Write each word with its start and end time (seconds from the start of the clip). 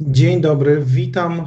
Dzień 0.00 0.40
dobry, 0.40 0.82
witam 0.86 1.44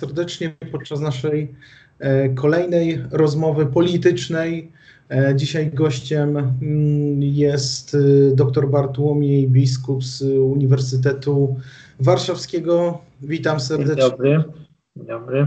serdecznie 0.00 0.54
podczas 0.72 1.00
naszej 1.00 1.54
e, 1.98 2.28
kolejnej 2.28 3.02
rozmowy 3.10 3.66
politycznej. 3.66 4.72
E, 5.10 5.36
dzisiaj 5.36 5.70
gościem 5.70 6.36
mm, 6.36 7.22
jest 7.22 7.94
e, 7.94 7.98
dr 8.36 8.70
Bartłomiej 8.70 9.48
Biskup 9.48 10.04
z 10.04 10.22
Uniwersytetu 10.22 11.56
Warszawskiego. 12.00 13.00
Witam 13.20 13.60
serdecznie. 13.60 13.96
Dzień 13.96 14.10
dobry. 14.10 14.44
Dzień 14.96 15.06
dobry. 15.06 15.46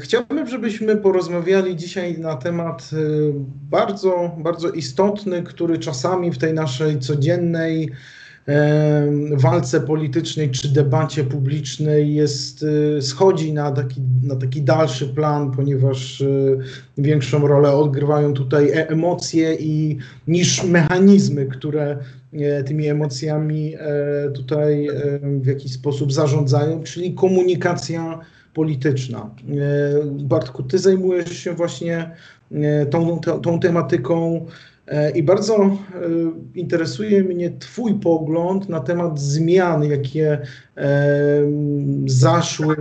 Chciałbym, 0.00 0.48
żebyśmy 0.48 0.96
porozmawiali 0.96 1.76
dzisiaj 1.76 2.18
na 2.18 2.36
temat 2.36 2.90
bardzo, 3.70 4.36
bardzo 4.38 4.70
istotny, 4.70 5.42
który 5.42 5.78
czasami 5.78 6.30
w 6.30 6.38
tej 6.38 6.54
naszej 6.54 6.98
codziennej 6.98 7.90
walce 9.36 9.80
politycznej 9.80 10.50
czy 10.50 10.68
debacie 10.68 11.24
publicznej 11.24 12.14
jest, 12.14 12.62
y, 12.62 13.02
schodzi 13.02 13.52
na 13.52 13.72
taki, 13.72 14.00
na 14.22 14.36
taki 14.36 14.62
dalszy 14.62 15.08
plan, 15.08 15.50
ponieważ 15.50 16.20
y, 16.20 16.58
większą 16.98 17.46
rolę 17.46 17.72
odgrywają 17.72 18.34
tutaj 18.34 18.70
e, 18.70 18.88
emocje 18.88 19.54
i 19.54 19.98
niż 20.28 20.64
mechanizmy, 20.64 21.46
które 21.46 21.98
e, 22.32 22.64
tymi 22.64 22.88
emocjami 22.88 23.74
e, 23.74 24.30
tutaj 24.30 24.88
w 25.22 25.46
jakiś 25.46 25.72
sposób 25.72 26.12
zarządzają, 26.12 26.82
czyli 26.82 27.14
komunikacja 27.14 28.18
polityczna. 28.54 29.30
Bartku, 30.04 30.62
ty 30.62 30.78
zajmujesz 30.78 31.36
się 31.36 31.52
właśnie 31.54 32.10
tą, 32.90 33.20
tą, 33.20 33.40
tą 33.40 33.60
tematyką 33.60 34.46
I 35.14 35.22
bardzo 35.22 35.56
e, 35.56 35.70
interesuje 36.54 37.24
mnie 37.24 37.50
Twój 37.50 37.94
pogląd 37.94 38.68
na 38.68 38.80
temat 38.80 39.20
zmian, 39.20 39.84
jakie 39.84 40.38
e, 40.76 41.42
zaszły 42.06 42.76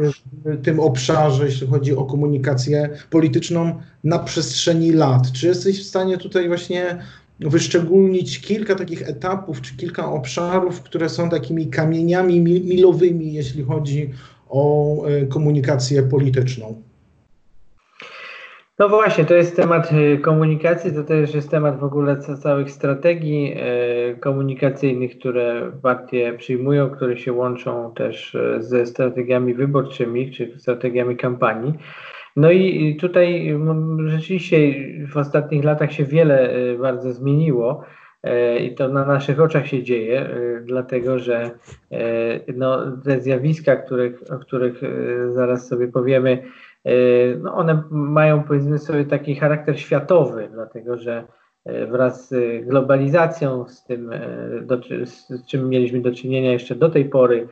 w 0.46 0.62
tym 0.64 0.80
obszarze, 0.80 1.46
jeśli 1.46 1.68
chodzi 1.68 1.96
o 1.96 2.06
komunikację 2.06 2.90
polityczną 3.10 3.76
na 4.04 4.20
przestrzeni 4.20 4.92
lat. 4.92 5.32
Czy 5.32 5.48
jesteś 5.48 5.84
w 5.84 5.88
stanie 5.88 6.18
tutaj 6.18 6.48
właśnie 6.48 6.98
wyszczególnić 7.40 8.42
kilka 8.42 8.76
takich 8.76 9.10
etapów, 9.10 9.62
czy 9.62 9.78
kilka 9.78 10.12
obszarów, 10.12 10.82
które 10.82 11.10
są 11.10 11.30
takimi 11.30 11.68
kamieniami 11.68 12.42
milowymi, 12.42 13.34
jeśli 13.34 13.64
chodzi 13.64 14.10
o 14.50 14.96
komunikację 15.30 16.04
polityczną? 16.04 16.82
No 18.82 18.90
właśnie, 18.90 19.26
to 19.26 19.34
jest 19.34 19.56
temat 19.56 19.92
y, 19.92 20.18
komunikacji, 20.18 20.94
to 20.94 21.04
też 21.04 21.34
jest 21.34 21.52
temat 21.52 21.80
w 21.80 21.84
ogóle 21.84 22.18
całych 22.18 22.72
strategii 22.72 23.54
y, 24.14 24.20
komunikacyjnych, 24.20 25.20
które 25.20 25.72
partie 25.82 26.34
przyjmują, 26.34 26.90
które 26.90 27.18
się 27.18 27.34
łączą 27.34 27.94
też 27.94 28.36
y, 28.36 28.58
ze 28.60 28.86
strategiami 28.86 29.54
wyborczymi 29.54 30.32
czy 30.32 30.60
strategiami 30.60 31.18
kampanii. 31.18 31.74
No 32.36 32.52
i 32.52 32.96
tutaj 32.96 33.60
rzeczywiście 34.06 34.58
w 35.08 35.18
ostatnich 35.18 35.64
latach 35.64 35.92
się 35.92 36.04
wiele 36.04 36.50
bardzo 36.80 37.14
zmieniło 37.14 37.84
i 38.62 38.76
to 38.76 38.88
na 38.88 39.06
naszych 39.06 39.42
oczach 39.42 39.68
się 39.68 39.84
dzieje, 39.84 40.30
dlatego 40.64 41.20
że 41.20 41.52
no, 42.56 42.98
te 43.04 43.22
zjawiska, 43.22 43.76
których, 43.76 44.24
o 44.30 44.40
których 44.40 44.82
zaraz 45.34 45.68
sobie 45.68 45.88
powiemy, 45.88 46.44
no 47.40 47.54
one 47.54 47.84
mają 47.92 48.44
powiedzmy 48.44 48.80
sobie 48.80 49.06
taki 49.06 49.36
charakter 49.36 49.80
światowy, 49.80 50.50
dlatego 50.54 50.98
że 50.98 51.24
e, 51.66 51.88
wraz 51.88 52.30
z 52.30 52.66
globalizacją, 52.66 53.68
z 53.68 53.84
tym, 53.86 54.12
e, 54.12 55.06
z 55.06 55.46
czym 55.46 55.70
mieliśmy 55.70 56.02
do 56.02 56.12
czynienia 56.12 56.52
jeszcze 56.52 56.76
do 56.76 56.90
tej 56.90 57.06
pory, 57.06 57.48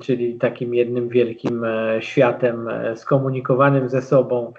czyli 0.00 0.38
takim 0.38 0.74
jednym 0.74 1.08
wielkim 1.08 1.66
światem 2.00 2.68
skomunikowanym 2.94 3.88
ze 3.88 4.02
sobą 4.02 4.52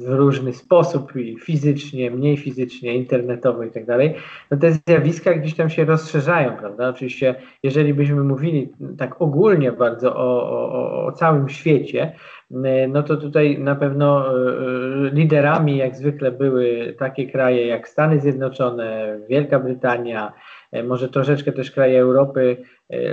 w 0.00 0.08
różny 0.08 0.52
sposób, 0.52 1.12
fizycznie, 1.40 2.10
mniej 2.10 2.36
fizycznie, 2.36 2.94
internetowo 2.94 3.62
i 3.62 3.70
tak 3.70 3.86
dalej, 3.86 4.14
no 4.50 4.56
te 4.56 4.72
zjawiska 4.72 5.34
gdzieś 5.34 5.54
tam 5.54 5.70
się 5.70 5.84
rozszerzają, 5.84 6.56
prawda? 6.56 6.88
Oczywiście, 6.88 7.34
jeżeli 7.62 7.94
byśmy 7.94 8.24
mówili 8.24 8.72
tak 8.98 9.22
ogólnie 9.22 9.72
bardzo 9.72 10.16
o, 10.16 10.50
o, 10.50 11.06
o 11.06 11.12
całym 11.12 11.48
świecie, 11.48 12.12
E, 12.12 12.37
no 12.88 13.02
to 13.02 13.16
tutaj 13.16 13.58
na 13.58 13.76
pewno 13.76 14.26
e, 14.26 14.32
e, 14.32 15.10
liderami 15.10 15.76
jak 15.76 15.96
zwykle 15.96 16.32
były 16.32 16.94
takie 16.98 17.26
kraje 17.26 17.66
jak 17.66 17.88
Stany 17.88 18.20
Zjednoczone, 18.20 19.18
Wielka 19.28 19.58
Brytania, 19.58 20.32
może 20.84 21.08
troszeczkę 21.08 21.52
też 21.52 21.70
kraje 21.70 22.00
Europy, 22.00 22.56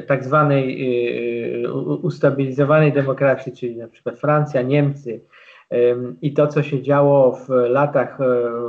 tak 0.08 0.24
zwanej 0.24 0.88
ustabilizowanej 2.02 2.94
demokracji, 2.94 3.54
czyli 3.54 3.78
na 3.78 3.88
przykład 3.88 4.20
Francja, 4.20 4.62
Niemcy. 4.62 5.22
I 6.22 6.34
to, 6.34 6.48
co 6.48 6.64
się 6.64 6.82
działo 6.82 7.32
w 7.32 7.50
latach 7.50 8.18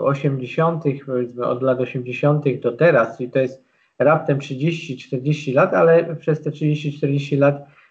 80., 0.02 0.84
powiedzmy 1.06 1.46
od 1.46 1.62
lat 1.62 1.80
80. 1.80 2.44
do 2.60 2.72
teraz, 2.72 3.16
czyli 3.16 3.30
to 3.30 3.38
jest 3.38 3.64
raptem 3.98 4.38
30-40 4.38 5.54
lat, 5.54 5.74
ale 5.74 6.16
przez 6.16 6.42
te 6.42 6.50
30-40 6.50 7.38
lat 7.38 7.56
E, 7.56 7.85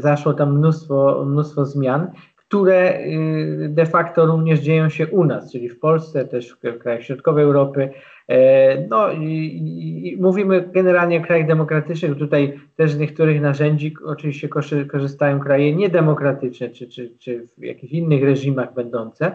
zaszło 0.00 0.34
tam 0.34 0.58
mnóstwo, 0.58 1.24
mnóstwo 1.26 1.64
zmian, 1.64 2.10
które 2.48 3.00
y, 3.00 3.68
de 3.70 3.86
facto 3.86 4.26
również 4.26 4.60
dzieją 4.60 4.88
się 4.88 5.06
u 5.06 5.24
nas, 5.24 5.52
czyli 5.52 5.68
w 5.68 5.78
Polsce, 5.78 6.24
też 6.24 6.56
w 6.62 6.78
krajach 6.78 7.02
środkowej 7.02 7.44
Europy. 7.44 7.90
E, 8.28 8.86
no 8.88 9.12
i 9.12 10.16
mówimy 10.20 10.68
generalnie 10.72 11.18
o 11.18 11.22
krajach 11.22 11.46
demokratycznych, 11.46 12.18
tutaj 12.18 12.60
też 12.76 12.92
z 12.92 12.98
niektórych 12.98 13.40
narzędzi 13.40 13.94
oczywiście 14.04 14.48
korzystają 14.90 15.40
kraje 15.40 15.76
niedemokratyczne, 15.76 16.70
czy, 16.70 16.88
czy, 16.88 17.10
czy 17.18 17.46
w 17.58 17.62
jakichś 17.62 17.92
innych 17.92 18.24
reżimach 18.24 18.74
będące. 18.74 19.32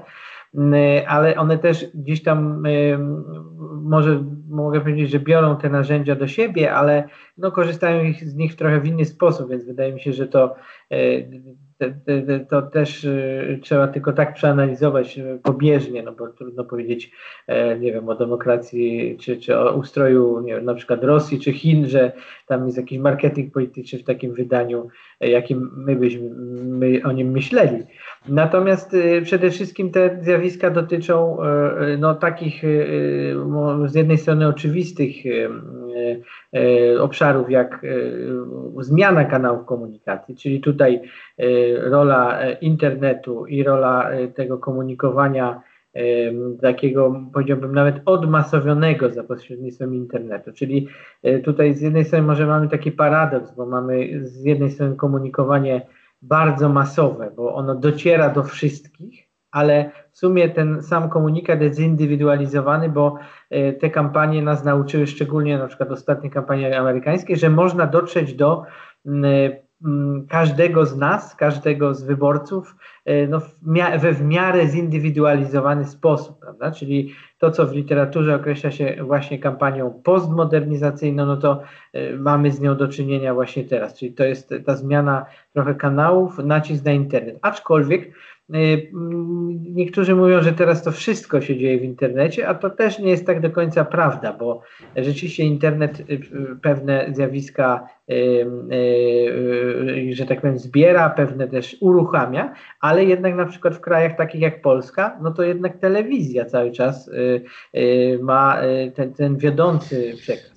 Y, 0.55 1.07
ale 1.07 1.35
one 1.35 1.57
też 1.57 1.85
gdzieś 1.93 2.23
tam 2.23 2.65
y, 2.65 2.97
może 3.81 4.23
mogę 4.49 4.81
powiedzieć, 4.81 5.09
że 5.09 5.19
biorą 5.19 5.57
te 5.57 5.69
narzędzia 5.69 6.15
do 6.15 6.27
siebie, 6.27 6.73
ale 6.73 7.03
no, 7.37 7.51
korzystają 7.51 8.13
z 8.21 8.35
nich 8.35 8.55
trochę 8.55 8.79
w 8.79 8.85
inny 8.85 9.05
sposób, 9.05 9.49
więc 9.49 9.65
wydaje 9.65 9.93
mi 9.93 9.99
się, 9.99 10.13
że 10.13 10.27
to 10.27 10.55
y, 10.91 11.41
to 12.49 12.61
też 12.61 13.07
trzeba 13.61 13.87
tylko 13.87 14.13
tak 14.13 14.33
przeanalizować 14.33 15.19
pobieżnie, 15.43 16.03
no 16.03 16.11
bo 16.11 16.27
trudno 16.27 16.63
powiedzieć, 16.63 17.11
nie 17.79 17.93
wiem, 17.93 18.09
o 18.09 18.15
demokracji 18.15 19.17
czy, 19.21 19.37
czy 19.37 19.59
o 19.59 19.75
ustroju 19.75 20.41
nie 20.41 20.55
wiem, 20.55 20.65
na 20.65 20.73
przykład 20.73 21.03
Rosji 21.03 21.39
czy 21.39 21.53
Chin, 21.53 21.87
że 21.87 22.11
tam 22.47 22.65
jest 22.65 22.77
jakiś 22.77 22.99
marketing 22.99 23.53
polityczny 23.53 23.99
w 23.99 24.03
takim 24.03 24.33
wydaniu, 24.33 24.87
jakim 25.19 25.71
my 25.75 25.95
byśmy 25.95 26.29
my 26.63 27.01
o 27.03 27.11
nim 27.11 27.31
myśleli. 27.31 27.83
Natomiast 28.27 28.93
y, 28.93 29.21
przede 29.21 29.51
wszystkim 29.51 29.91
te 29.91 30.17
zjawiska 30.21 30.69
dotyczą 30.69 31.37
no, 31.97 32.15
takich 32.15 32.63
z 33.85 33.95
jednej 33.95 34.17
strony 34.17 34.47
oczywistych 34.47 35.15
obszarów 36.99 37.49
jak 37.49 37.81
zmiana 38.79 39.25
kanałów 39.25 39.65
komunikacji, 39.65 40.35
czyli 40.35 40.61
tutaj 40.61 41.01
rola 41.81 42.41
e, 42.41 42.53
internetu 42.53 43.45
i 43.45 43.63
rola 43.63 44.09
e, 44.09 44.27
tego 44.27 44.57
komunikowania 44.57 45.61
takiego, 46.61 47.21
powiedziałbym, 47.33 47.75
nawet 47.75 47.95
odmasowionego 48.05 49.09
za 49.09 49.23
pośrednictwem 49.23 49.95
internetu. 49.95 50.51
Czyli 50.53 50.87
e, 51.23 51.39
tutaj 51.39 51.73
z 51.73 51.81
jednej 51.81 52.05
strony 52.05 52.27
może 52.27 52.47
mamy 52.47 52.69
taki 52.69 52.91
paradoks, 52.91 53.55
bo 53.55 53.65
mamy 53.65 54.19
z 54.23 54.43
jednej 54.43 54.71
strony 54.71 54.95
komunikowanie 54.95 55.81
bardzo 56.23 56.69
masowe, 56.69 57.31
bo 57.35 57.55
ono 57.55 57.75
dociera 57.75 58.29
do 58.29 58.43
wszystkich, 58.43 59.29
ale 59.51 59.91
w 60.11 60.17
sumie 60.17 60.49
ten 60.49 60.83
sam 60.83 61.09
komunikat 61.09 61.61
jest 61.61 61.79
zindywidualizowany, 61.79 62.89
bo 62.89 63.15
te 63.79 63.89
kampanie 63.89 64.41
nas 64.41 64.63
nauczyły, 64.63 65.07
szczególnie 65.07 65.57
na 65.57 65.67
przykład 65.67 65.91
ostatnie 65.91 66.29
kampanie 66.29 66.79
amerykańskie, 66.79 67.35
że 67.35 67.49
można 67.49 67.87
dotrzeć 67.87 68.33
do 68.33 68.63
Mm, 69.05 69.51
każdego 70.29 70.85
z 70.85 70.97
nas, 70.97 71.35
każdego 71.35 71.93
z 71.93 72.03
wyborców 72.03 72.75
e, 73.05 73.27
no, 73.27 73.41
we 73.99 74.13
w 74.13 74.21
miarę 74.21 74.67
zindywidualizowany 74.67 75.85
sposób, 75.85 76.39
prawda? 76.39 76.71
Czyli 76.71 77.13
to, 77.37 77.51
co 77.51 77.67
w 77.67 77.73
literaturze 77.73 78.35
określa 78.35 78.71
się 78.71 78.95
właśnie 79.01 79.39
kampanią 79.39 80.01
postmodernizacyjną, 80.03 81.25
no 81.25 81.37
to 81.37 81.61
y, 81.95 82.17
mamy 82.17 82.51
z 82.51 82.61
nią 82.61 82.75
do 82.75 82.87
czynienia 82.87 83.33
właśnie 83.33 83.63
teraz. 83.63 83.97
Czyli 83.97 84.13
to 84.13 84.23
jest 84.23 84.53
ta 84.65 84.75
zmiana 84.75 85.25
trochę 85.53 85.75
kanałów, 85.75 86.37
nacisk 86.37 86.85
na 86.85 86.91
internet. 86.91 87.39
Aczkolwiek 87.41 88.11
niektórzy 89.73 90.15
mówią, 90.15 90.41
że 90.41 90.53
teraz 90.53 90.83
to 90.83 90.91
wszystko 90.91 91.41
się 91.41 91.57
dzieje 91.57 91.79
w 91.79 91.83
internecie, 91.83 92.47
a 92.47 92.53
to 92.53 92.69
też 92.69 92.99
nie 92.99 93.09
jest 93.09 93.25
tak 93.25 93.41
do 93.41 93.51
końca 93.51 93.85
prawda, 93.85 94.33
bo 94.33 94.61
rzeczywiście 94.95 95.43
internet 95.43 95.99
y, 95.99 96.19
pewne 96.61 97.09
zjawiska, 97.13 97.87
y, 98.11 98.45
że 100.13 100.25
tak 100.25 100.41
powiem, 100.41 100.59
zbiera, 100.59 101.09
pewne 101.09 101.47
też 101.47 101.77
uruchamia, 101.79 102.53
ale 102.79 103.05
jednak 103.05 103.35
na 103.35 103.45
przykład 103.45 103.75
w 103.75 103.81
krajach 103.81 104.17
takich 104.17 104.41
jak 104.41 104.61
Polska, 104.61 105.19
no 105.21 105.31
to 105.31 105.43
jednak 105.43 105.77
telewizja 105.77 106.45
cały 106.45 106.71
czas 106.71 107.11
ma 108.21 108.57
ten, 108.95 109.13
ten 109.13 109.37
wiodący 109.37 110.13
przekaz. 110.17 110.53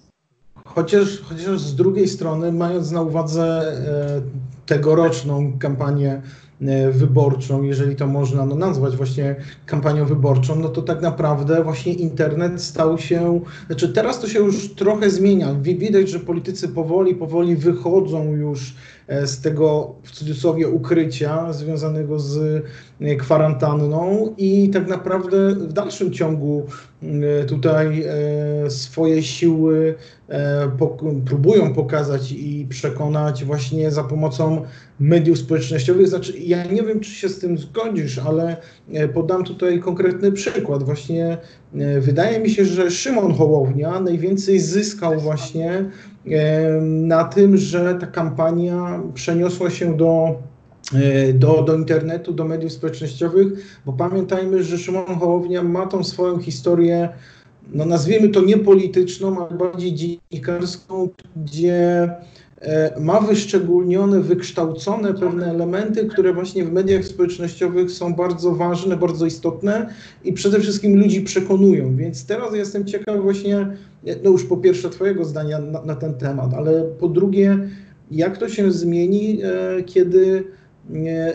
Chociaż, 0.67 1.21
chociaż 1.21 1.61
z 1.61 1.77
drugiej 1.77 2.09
strony, 2.09 2.53
mając 2.53 2.91
na 2.91 3.03
uwadze 3.03 3.43
e, 3.43 4.21
tegoroczną 4.67 5.59
kampanię 5.59 6.23
wyborczą, 6.93 7.63
jeżeli 7.63 7.97
to 7.97 8.07
można 8.07 8.47
no, 8.47 8.55
nazwać 8.55 8.97
właśnie 8.97 9.37
kampanią 9.67 10.05
wyborczą, 10.07 10.57
no 10.57 10.69
to 10.69 10.83
tak 10.83 11.03
naprawdę 11.03 11.65
właśnie 11.65 11.93
internet 11.93 12.63
stał 12.63 12.99
się, 12.99 13.41
znaczy 13.67 13.89
teraz 13.89 14.21
to 14.21 14.29
się 14.29 14.39
już 14.39 14.75
trochę 14.75 15.11
zmienia. 15.11 15.55
Widać, 15.55 16.09
że 16.09 16.21
politycy 16.21 16.69
powoli, 16.69 17.15
powoli 17.15 17.57
wychodzą 17.57 18.33
już 18.33 18.75
E, 18.96 18.96
z 19.09 19.41
tego 19.41 19.95
w 20.03 20.11
cudzysłowie 20.11 20.69
ukrycia 20.69 21.53
związanego 21.53 22.19
z 22.19 22.65
e, 23.01 23.17
kwarantanną 23.17 24.35
i 24.39 24.71
tak 24.71 24.89
naprawdę 24.89 25.55
w 25.55 25.73
dalszym 25.73 26.13
ciągu 26.13 26.67
e, 27.03 27.45
tutaj 27.45 28.05
swoje 28.69 29.23
siły 29.23 29.95
próbują 31.27 31.75
pokazać 31.75 32.33
i 32.33 32.67
przekonać 32.69 33.45
właśnie 33.45 33.91
za 33.91 34.05
pomocą 34.05 34.63
mediów 35.01 35.39
społecznościowych. 35.39 36.09
Znaczy, 36.09 36.33
ja 36.39 36.65
nie 36.65 36.83
wiem, 36.83 37.01
czy 37.01 37.11
się 37.11 37.29
z 37.29 37.39
tym 37.39 37.59
zgodzisz, 37.59 38.19
ale 38.19 38.57
podam 39.15 39.45
tutaj 39.45 39.81
konkretny 39.81 40.33
przykład. 40.33 40.83
Właśnie 40.83 41.39
wydaje 42.01 42.41
mi 42.41 42.51
się, 42.51 42.65
że 42.65 42.91
Szymon 42.91 43.35
Hołownia 43.35 44.01
najwięcej 44.01 44.61
zyskał 44.61 45.21
właśnie 45.21 45.85
na 46.81 47.25
tym, 47.25 47.57
że 47.57 47.95
ta 48.01 48.07
kampania 48.07 49.01
przeniosła 49.15 49.71
się 49.71 49.97
do, 49.97 50.35
e, 50.95 51.33
do, 51.33 51.63
do 51.63 51.75
internetu, 51.75 52.33
do 52.33 52.45
mediów 52.45 52.73
społecznościowych, 52.73 53.79
bo 53.87 53.93
pamiętajmy, 53.93 54.63
że 54.63 54.79
Szymon 54.79 55.19
Hołownia 55.19 55.63
ma 55.63 55.87
tą 55.87 56.05
swoją 56.05 56.39
historię, 56.39 57.09
no 57.73 57.85
nazwijmy 57.85 58.29
to 58.29 58.41
niepolityczną, 58.45 59.47
ale 59.47 59.59
bardziej 59.59 59.95
dziennikarską, 59.95 61.09
gdzie 61.37 62.03
e, 62.03 62.21
ma 63.01 63.21
wyszczególnione, 63.21 64.21
wykształcone 64.21 65.15
pewne 65.15 65.51
elementy, 65.51 66.07
które 66.07 66.33
właśnie 66.33 66.65
w 66.65 66.73
mediach 66.73 67.05
społecznościowych 67.05 67.91
są 67.91 68.15
bardzo 68.15 68.55
ważne, 68.55 68.97
bardzo 68.97 69.27
istotne 69.27 69.89
i 70.25 70.33
przede 70.33 70.61
wszystkim 70.61 71.01
ludzi 71.01 71.21
przekonują. 71.21 71.97
Więc 71.97 72.27
teraz 72.27 72.55
jestem 72.55 72.85
ciekaw 72.85 73.21
właśnie, 73.21 73.77
no 74.25 74.31
już 74.31 74.45
po 74.45 74.57
pierwsze 74.57 74.91
Twojego 74.91 75.25
zdania 75.25 75.59
na, 75.59 75.83
na 75.83 75.97
ten 75.97 76.15
temat, 76.15 76.55
ale 76.55 76.83
po 76.83 77.09
drugie, 77.09 77.59
jak 78.11 78.39
to 78.39 78.49
się 78.49 78.73
zmieni, 78.73 79.41
e, 79.43 79.83
kiedy 79.83 80.45
e, 80.45 80.66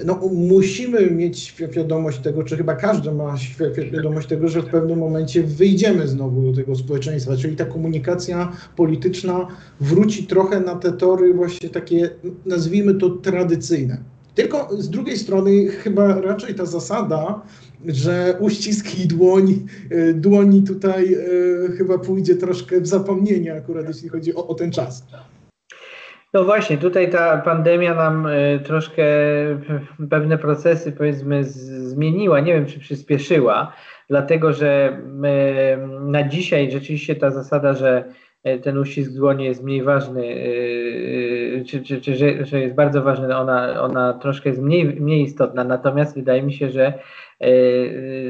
no, 0.06 0.20
musimy 0.34 1.12
mieć 1.12 1.40
świadomość 1.40 2.20
tego, 2.20 2.44
czy 2.44 2.58
chyba 2.58 2.76
każdy 2.76 3.12
ma 3.12 3.38
świadomość 3.38 4.28
tego, 4.28 4.48
że 4.48 4.62
w 4.62 4.66
pewnym 4.66 5.00
momencie 5.00 5.44
wyjdziemy 5.44 6.08
znowu 6.08 6.42
do 6.42 6.56
tego 6.56 6.76
społeczeństwa, 6.76 7.38
czyli 7.38 7.56
ta 7.56 7.66
komunikacja 7.66 8.52
polityczna 8.76 9.48
wróci 9.82 10.28
trochę 10.28 10.60
na 10.60 10.76
te 10.76 10.92
tory 10.92 11.34
właśnie 11.34 11.70
takie, 11.70 12.10
nazwijmy 12.46 12.96
to 12.96 13.10
tradycyjne. 13.10 13.98
Tylko 14.36 14.70
z 14.78 14.90
drugiej 14.90 15.18
strony 15.18 15.68
chyba 15.68 16.22
raczej 16.22 16.56
ta 16.56 16.66
zasada, 16.66 17.42
że 17.88 18.38
uścisk 18.40 19.00
i 19.00 19.08
dłoń, 19.08 19.66
e, 19.90 20.14
dłoni 20.14 20.64
tutaj 20.64 21.14
e, 21.14 21.18
chyba 21.78 21.98
pójdzie 21.98 22.36
troszkę 22.36 22.82
w 22.82 22.88
zapomnienie 22.88 23.54
akurat 23.54 23.88
jeśli 23.88 24.10
chodzi 24.10 24.36
o, 24.36 24.48
o 24.48 24.56
ten 24.56 24.72
czas. 24.72 25.04
No 26.34 26.44
właśnie, 26.44 26.78
tutaj 26.78 27.10
ta 27.10 27.38
pandemia 27.38 27.96
nam 27.96 28.28
e, 28.28 28.60
troszkę 28.60 29.04
pewne 30.10 30.38
procesy 30.38 30.92
powiedzmy 30.92 31.44
zmieniła, 31.44 32.40
nie 32.40 32.54
wiem 32.54 32.66
czy 32.66 32.80
przyspieszyła, 32.80 33.74
dlatego 34.10 34.54
że 34.54 35.02
na 36.00 36.28
dzisiaj 36.28 36.72
rzeczywiście 36.72 37.16
ta 37.16 37.32
zasada, 37.32 37.74
że 37.74 38.04
ten 38.64 38.78
uścisk 38.78 39.12
dłoni 39.12 39.46
jest 39.46 39.64
mniej 39.64 39.84
ważny, 39.84 40.36
czy, 41.68 41.84
czy, 41.84 42.02
czy 42.02 42.16
że, 42.16 42.46
że 42.46 42.60
jest 42.60 42.76
bardzo 42.76 43.02
ważny, 43.02 43.38
ona, 43.38 43.82
ona 43.82 44.14
troszkę 44.14 44.50
jest 44.50 44.62
mniej, 44.62 44.86
mniej 44.86 45.24
istotna, 45.24 45.64
natomiast 45.64 46.16
wydaje 46.16 46.44
mi 46.44 46.54
się, 46.54 46.70
że 46.70 46.94
E, 47.42 47.50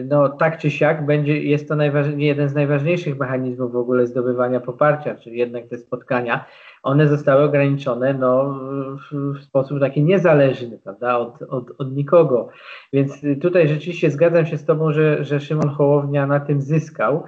no 0.04 0.30
tak 0.30 0.58
czy 0.58 0.72
siak 0.72 1.06
będzie, 1.06 1.44
jest 1.44 1.68
to 1.68 1.76
jeden 2.18 2.50
z 2.50 2.54
najważniejszych 2.54 3.18
mechanizmów 3.18 3.72
w 3.72 3.76
ogóle 3.76 4.08
zdobywania 4.08 4.60
poparcia, 4.60 5.16
czyli 5.16 5.38
jednak 5.38 5.68
te 5.68 5.78
spotkania, 5.78 6.46
one 6.84 7.08
zostały 7.08 7.44
ograniczone 7.44 8.14
no, 8.14 8.60
w 9.12 9.42
sposób 9.44 9.80
taki 9.80 10.04
niezależny, 10.04 10.80
prawda, 10.84 11.18
od, 11.18 11.42
od, 11.42 11.72
od 11.78 11.96
nikogo. 11.96 12.50
Więc 12.94 13.22
tutaj 13.42 13.68
rzeczywiście 13.68 14.12
zgadzam 14.12 14.46
się 14.46 14.58
z 14.58 14.66
Tobą, 14.66 14.92
że, 14.92 15.24
że 15.24 15.40
Szymon 15.40 15.70
Hołownia 15.70 16.28
na 16.28 16.40
tym 16.40 16.62
zyskał, 16.62 17.24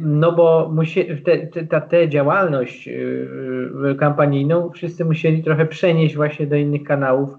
no 0.00 0.32
bo 0.32 0.70
musi, 0.74 1.22
te, 1.24 1.46
te, 1.46 1.80
te 1.80 2.08
działalność 2.08 2.88
y, 2.88 3.96
kampanijną 3.98 4.70
wszyscy 4.70 5.04
musieli 5.04 5.42
trochę 5.42 5.66
przenieść 5.66 6.16
właśnie 6.16 6.46
do 6.46 6.56
innych 6.56 6.84
kanałów, 6.84 7.30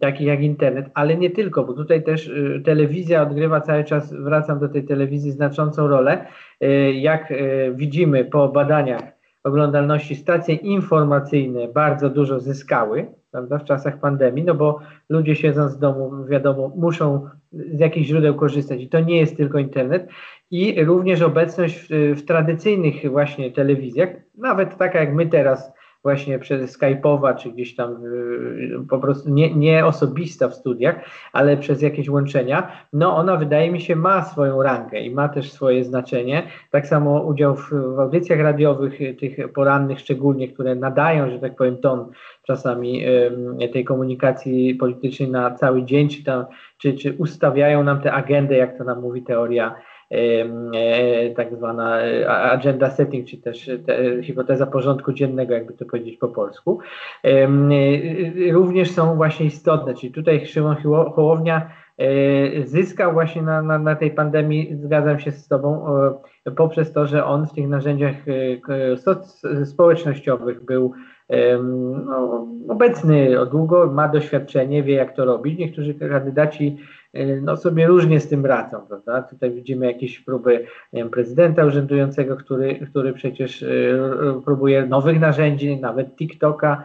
takich 0.00 0.26
jak 0.26 0.40
internet, 0.40 0.86
ale 0.94 1.16
nie 1.16 1.30
tylko, 1.30 1.64
bo 1.64 1.72
tutaj 1.72 2.02
też 2.02 2.28
y, 2.28 2.62
telewizja 2.64 3.22
odgrywa 3.22 3.60
cały 3.60 3.84
czas, 3.84 4.14
wracam 4.14 4.58
do 4.58 4.68
tej 4.68 4.84
telewizji, 4.84 5.32
znaczącą 5.32 5.88
rolę. 5.88 6.26
Y, 6.62 6.92
jak 6.92 7.30
y, 7.30 7.72
widzimy 7.74 8.24
po 8.24 8.48
badaniach 8.48 9.13
oglądalności, 9.44 10.16
stacje 10.16 10.54
informacyjne 10.54 11.68
bardzo 11.68 12.10
dużo 12.10 12.40
zyskały 12.40 13.06
prawda, 13.34 13.58
w 13.58 13.64
czasach 13.64 14.00
pandemii, 14.00 14.44
no 14.44 14.54
bo 14.54 14.78
ludzie 15.08 15.36
siedząc 15.36 15.76
w 15.76 15.78
domu, 15.78 16.24
wiadomo, 16.24 16.72
muszą 16.76 17.28
z 17.52 17.80
jakichś 17.80 18.06
źródeł 18.06 18.34
korzystać. 18.34 18.82
I 18.82 18.88
to 18.88 19.00
nie 19.00 19.18
jest 19.18 19.36
tylko 19.36 19.58
internet. 19.58 20.08
I 20.50 20.84
również 20.84 21.22
obecność 21.22 21.78
w, 21.78 21.88
w 22.16 22.24
tradycyjnych 22.24 23.10
właśnie 23.10 23.52
telewizjach, 23.52 24.08
nawet 24.38 24.76
taka 24.76 25.00
jak 25.00 25.14
my 25.14 25.26
teraz 25.26 25.72
właśnie 26.04 26.38
przez 26.38 26.78
Skype'owa, 26.78 27.36
czy 27.36 27.50
gdzieś 27.50 27.74
tam 27.74 28.04
y, 28.04 28.86
po 28.88 28.98
prostu 28.98 29.30
nie, 29.30 29.54
nie 29.54 29.86
osobista 29.86 30.48
w 30.48 30.54
studiach, 30.54 30.96
ale 31.32 31.56
przez 31.56 31.82
jakieś 31.82 32.08
łączenia, 32.08 32.72
no 32.92 33.16
ona 33.16 33.36
wydaje 33.36 33.70
mi 33.70 33.80
się 33.80 33.96
ma 33.96 34.24
swoją 34.24 34.62
rangę 34.62 35.00
i 35.00 35.10
ma 35.10 35.28
też 35.28 35.52
swoje 35.52 35.84
znaczenie. 35.84 36.42
Tak 36.70 36.86
samo 36.86 37.22
udział 37.22 37.56
w, 37.56 37.70
w 37.70 38.00
audycjach 38.00 38.40
radiowych, 38.40 39.00
y, 39.00 39.14
tych 39.14 39.52
porannych 39.52 40.00
szczególnie, 40.00 40.48
które 40.48 40.74
nadają, 40.74 41.30
że 41.30 41.38
tak 41.38 41.56
powiem, 41.56 41.76
ton 41.76 42.10
czasami 42.42 43.06
y, 43.06 43.68
tej 43.72 43.84
komunikacji 43.84 44.74
politycznej 44.74 45.28
na 45.30 45.50
cały 45.50 45.82
dzień, 45.82 46.08
czy, 46.08 46.24
tam, 46.24 46.44
czy, 46.78 46.94
czy 46.94 47.12
ustawiają 47.18 47.82
nam 47.82 48.00
tę 48.00 48.12
agendę, 48.12 48.56
jak 48.56 48.78
to 48.78 48.84
nam 48.84 49.00
mówi 49.00 49.22
teoria 49.22 49.74
tak 51.36 51.54
zwana 51.56 52.00
e, 52.00 52.30
agenda 52.30 52.90
setting, 52.90 53.28
czy 53.28 53.36
też 53.38 53.70
hipoteza 54.22 54.66
porządku 54.66 55.12
dziennego, 55.12 55.54
jakby 55.54 55.72
to 55.72 55.84
powiedzieć 55.84 56.16
po 56.16 56.28
polsku, 56.28 56.78
e, 57.24 57.48
również 58.52 58.90
są 58.90 59.16
właśnie 59.16 59.46
istotne. 59.46 59.94
Czyli 59.94 60.12
tutaj 60.12 60.46
Szymon 60.46 60.76
Hołownia 61.14 61.70
zyskał 62.64 63.12
właśnie 63.12 63.42
na, 63.42 63.62
na, 63.62 63.78
na 63.78 63.96
tej 63.96 64.10
pandemii, 64.10 64.76
zgadzam 64.76 65.20
się 65.20 65.32
z 65.32 65.48
Tobą, 65.48 65.86
poprzez 66.56 66.92
to, 66.92 67.06
że 67.06 67.24
on 67.24 67.46
w 67.46 67.52
tych 67.52 67.68
narzędziach 67.68 68.14
społecznościowych 69.64 70.64
był 70.64 70.92
no, 72.06 72.46
obecny 72.68 73.40
o 73.40 73.46
długo, 73.46 73.92
ma 73.92 74.08
doświadczenie, 74.08 74.82
wie 74.82 74.94
jak 74.94 75.16
to 75.16 75.24
robić. 75.24 75.58
Niektórzy 75.58 75.94
kandydaci 75.94 76.78
no 77.42 77.56
sobie 77.56 77.86
różnie 77.86 78.20
z 78.20 78.28
tym 78.28 78.46
radzą, 78.46 78.80
prawda? 78.88 79.22
Tutaj 79.22 79.50
widzimy 79.50 79.86
jakieś 79.86 80.20
próby 80.20 80.66
wiem, 80.92 81.10
prezydenta 81.10 81.64
urzędującego, 81.66 82.36
który, 82.36 82.86
który 82.90 83.12
przecież 83.12 83.62
y, 83.62 83.98
próbuje 84.44 84.86
nowych 84.86 85.20
narzędzi, 85.20 85.80
nawet 85.80 86.16
TikToka. 86.16 86.84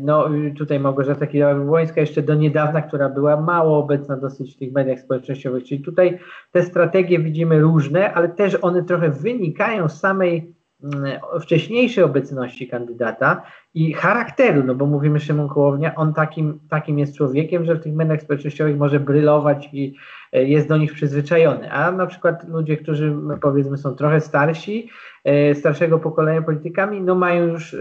No 0.00 0.28
tutaj 0.58 0.80
Małgorzata 0.80 1.26
Kidawa-Błońska 1.26 2.00
jeszcze 2.00 2.22
do 2.22 2.34
niedawna, 2.34 2.82
która 2.82 3.08
była 3.08 3.40
mało 3.40 3.78
obecna 3.78 4.16
dosyć 4.16 4.54
w 4.54 4.58
tych 4.58 4.72
mediach 4.72 5.00
społecznościowych, 5.00 5.64
czyli 5.64 5.80
tutaj 5.80 6.18
te 6.52 6.62
strategie 6.62 7.18
widzimy 7.18 7.60
różne, 7.60 8.14
ale 8.14 8.28
też 8.28 8.58
one 8.62 8.82
trochę 8.82 9.10
wynikają 9.10 9.88
z 9.88 10.00
samej 10.00 10.59
wcześniejszej 11.40 12.04
obecności 12.04 12.68
kandydata 12.68 13.42
i 13.74 13.92
charakteru, 13.92 14.62
no 14.64 14.74
bo 14.74 14.86
mówimy 14.86 15.20
Szymon 15.20 15.48
Kołownia, 15.48 15.94
on 15.94 16.14
takim, 16.14 16.58
takim 16.68 16.98
jest 16.98 17.16
człowiekiem, 17.16 17.64
że 17.64 17.74
w 17.74 17.80
tych 17.80 17.94
mediach 17.94 18.22
społecznościowych 18.22 18.76
może 18.76 19.00
brylować 19.00 19.68
i 19.72 19.94
e, 20.32 20.44
jest 20.44 20.68
do 20.68 20.76
nich 20.76 20.92
przyzwyczajony, 20.92 21.72
a 21.72 21.92
na 21.92 22.06
przykład 22.06 22.48
ludzie, 22.48 22.76
którzy 22.76 23.10
no, 23.10 23.36
powiedzmy 23.36 23.78
są 23.78 23.94
trochę 23.94 24.20
starsi, 24.20 24.90
e, 25.24 25.54
starszego 25.54 25.98
pokolenia 25.98 26.42
politykami, 26.42 27.00
no 27.00 27.14
mają 27.14 27.46
już 27.46 27.76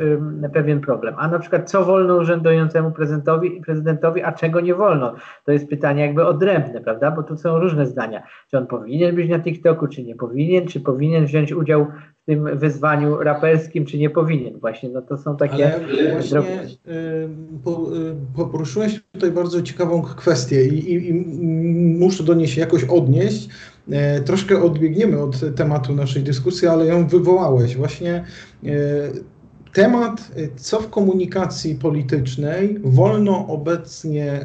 pewien 0.54 0.82
problem. 0.82 1.16
A 1.18 1.28
na 1.28 1.40
przykład 1.40 1.70
co 1.70 1.86
wolno 1.86 2.16
urzędującemu 2.16 2.92
prezydentowi, 2.92 3.62
prezydentowi, 3.62 4.24
a 4.24 4.32
czego 4.32 4.62
nie 4.62 4.76
wolno? 4.76 5.16
To 5.46 5.52
jest 5.52 5.70
pytanie 5.70 6.02
jakby 6.02 6.26
odrębne, 6.26 6.82
prawda? 6.82 7.12
Bo 7.12 7.24
tu 7.24 7.38
są 7.38 7.60
różne 7.60 7.86
zdania. 7.86 8.24
Czy 8.52 8.58
on 8.58 8.68
powinien 8.68 9.16
być 9.16 9.30
na 9.30 9.40
TikToku, 9.40 9.88
czy 9.88 10.04
nie 10.04 10.16
powinien, 10.16 10.68
czy 10.68 10.80
powinien 10.80 11.26
wziąć 11.26 11.54
udział 11.54 11.88
w 12.22 12.26
tym 12.26 12.58
wyzwaniu 12.58 13.24
raperskim, 13.24 13.86
czy 13.86 13.98
nie 13.98 14.10
powinien. 14.10 14.60
Właśnie, 14.60 14.90
no 14.90 15.02
to 15.02 15.18
są 15.18 15.38
takie 15.38 15.74
Ale 15.74 15.79
właśnie 16.12 16.42
poruszyłeś 18.52 19.02
tutaj 19.12 19.32
bardzo 19.32 19.62
ciekawą 19.62 20.02
kwestię 20.02 20.66
i, 20.66 20.94
i, 20.94 21.10
i 21.10 21.14
muszę 22.00 22.24
do 22.24 22.34
niej 22.34 22.48
się 22.48 22.62
jakoś 22.62 22.84
odnieść. 22.84 23.50
Troszkę 24.26 24.62
odbiegniemy 24.62 25.22
od 25.22 25.56
tematu 25.56 25.96
naszej 25.96 26.24
dyskusji, 26.24 26.68
ale 26.68 26.86
ją 26.86 27.08
wywołałeś. 27.08 27.78
Właśnie 27.78 28.24
temat, 29.74 30.32
y, 30.38 30.50
co 30.56 30.80
w 30.80 30.90
komunikacji 30.90 31.76
politycznej 31.76 32.80
wolno 32.84 33.48
obecnie 33.48 34.40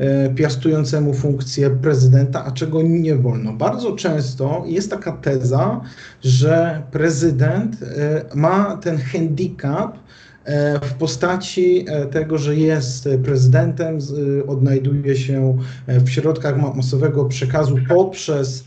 y, 0.00 0.34
piastującemu 0.34 1.14
funkcję 1.14 1.70
prezydenta, 1.70 2.44
a 2.44 2.50
czego 2.50 2.82
nie 2.82 3.16
wolno. 3.16 3.52
Bardzo 3.52 3.92
często 3.92 4.64
jest 4.66 4.90
taka 4.90 5.12
teza, 5.12 5.80
że 6.22 6.82
prezydent 6.90 7.82
y, 7.82 7.86
ma 8.34 8.76
ten 8.76 8.98
handicap, 8.98 9.98
w 10.82 10.94
postaci 10.94 11.86
tego, 12.10 12.38
że 12.38 12.56
jest 12.56 13.08
prezydentem, 13.24 13.98
odnajduje 14.46 15.16
się 15.16 15.58
w 15.86 16.08
środkach 16.08 16.74
masowego 16.76 17.24
przekazu 17.24 17.76
poprzez 17.88 18.64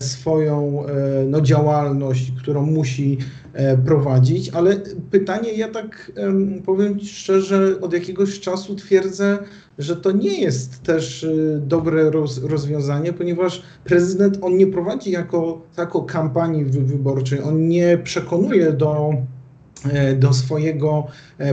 swoją 0.00 0.84
no, 1.26 1.40
działalność, 1.40 2.32
którą 2.42 2.66
musi 2.66 3.18
E, 3.58 3.76
prowadzić, 3.76 4.50
ale 4.50 4.76
pytanie, 5.10 5.52
ja 5.52 5.68
tak 5.68 6.12
powiem 6.66 7.00
szczerze, 7.00 7.80
od 7.80 7.92
jakiegoś 7.92 8.40
czasu 8.40 8.74
twierdzę, 8.74 9.38
że 9.78 9.96
to 9.96 10.12
nie 10.12 10.40
jest 10.40 10.82
też 10.82 11.24
e, 11.24 11.28
dobre 11.58 12.10
roz, 12.10 12.44
rozwiązanie, 12.44 13.12
ponieważ 13.12 13.62
prezydent 13.84 14.38
on 14.42 14.56
nie 14.56 14.66
prowadzi 14.66 15.10
jako, 15.10 15.62
jako 15.76 16.02
kampanii 16.02 16.64
wyborczej, 16.64 17.42
on 17.42 17.68
nie 17.68 17.98
przekonuje 17.98 18.72
do 18.72 19.14
e, 19.84 20.14
do 20.14 20.32
swojego 20.32 21.06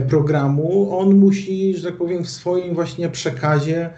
programu, 0.08 0.98
on 0.98 1.14
musi, 1.14 1.76
że 1.76 1.88
tak 1.88 1.98
powiem, 1.98 2.24
w 2.24 2.30
swoim 2.30 2.74
właśnie 2.74 3.08
przekazie 3.08 3.90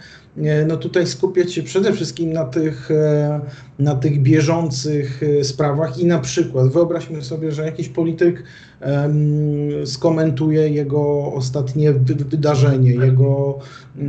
no 0.66 0.76
tutaj 0.76 1.06
skupiać 1.06 1.52
się 1.52 1.62
przede 1.62 1.92
wszystkim 1.92 2.32
na 2.32 2.44
tych, 2.44 2.90
e, 2.90 3.40
na 3.78 3.94
tych 3.94 4.23
bieżących 4.23 5.20
e, 5.23 5.44
sprawach 5.44 5.99
i 5.99 6.06
na 6.06 6.18
przykład 6.18 6.73
wyobraźmy 6.73 7.23
sobie, 7.23 7.52
że 7.52 7.64
jakiś 7.64 7.88
polityk 7.88 8.44
skomentuje 9.85 10.68
jego 10.68 11.32
ostatnie 11.32 11.92
wydarzenie, 11.92 12.90
jego, 12.90 13.58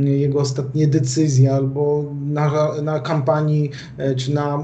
jego 0.04 0.40
ostatnie 0.40 0.86
decyzje, 0.86 1.54
albo 1.54 2.04
na, 2.26 2.72
na 2.82 3.00
kampanii 3.00 3.70
e, 3.98 4.14
czy 4.14 4.34
na 4.34 4.62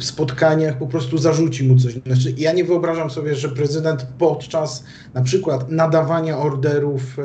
spotkaniach 0.00 0.78
po 0.78 0.86
prostu 0.86 1.18
zarzuci 1.18 1.68
mu 1.68 1.76
coś. 1.76 1.94
Znaczy, 2.06 2.34
ja 2.38 2.52
nie 2.52 2.64
wyobrażam 2.64 3.10
sobie, 3.10 3.34
że 3.34 3.48
prezydent 3.48 4.06
podczas 4.18 4.84
na 5.14 5.22
przykład 5.22 5.70
nadawania 5.70 6.38
orderów 6.38 7.16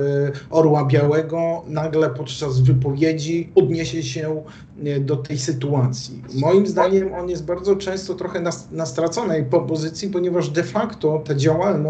Orła 0.49 0.85
Białego 0.85 1.63
nagle 1.67 2.09
podczas 2.09 2.59
wypowiedzi 2.59 3.51
odniesie 3.55 4.03
się 4.03 4.43
e, 4.83 4.99
do 4.99 5.15
tej 5.15 5.37
sytuacji. 5.37 6.23
Moim 6.33 6.67
zdaniem 6.67 7.13
on 7.13 7.29
jest 7.29 7.45
bardzo 7.45 7.75
często 7.75 8.13
trochę 8.13 8.39
na, 8.39 8.51
na 8.71 8.85
straconej 8.85 9.45
pozycji, 9.67 10.09
ponieważ 10.09 10.49
de 10.49 10.63
facto 10.63 11.23
ta 11.25 11.35
działalność 11.35 11.86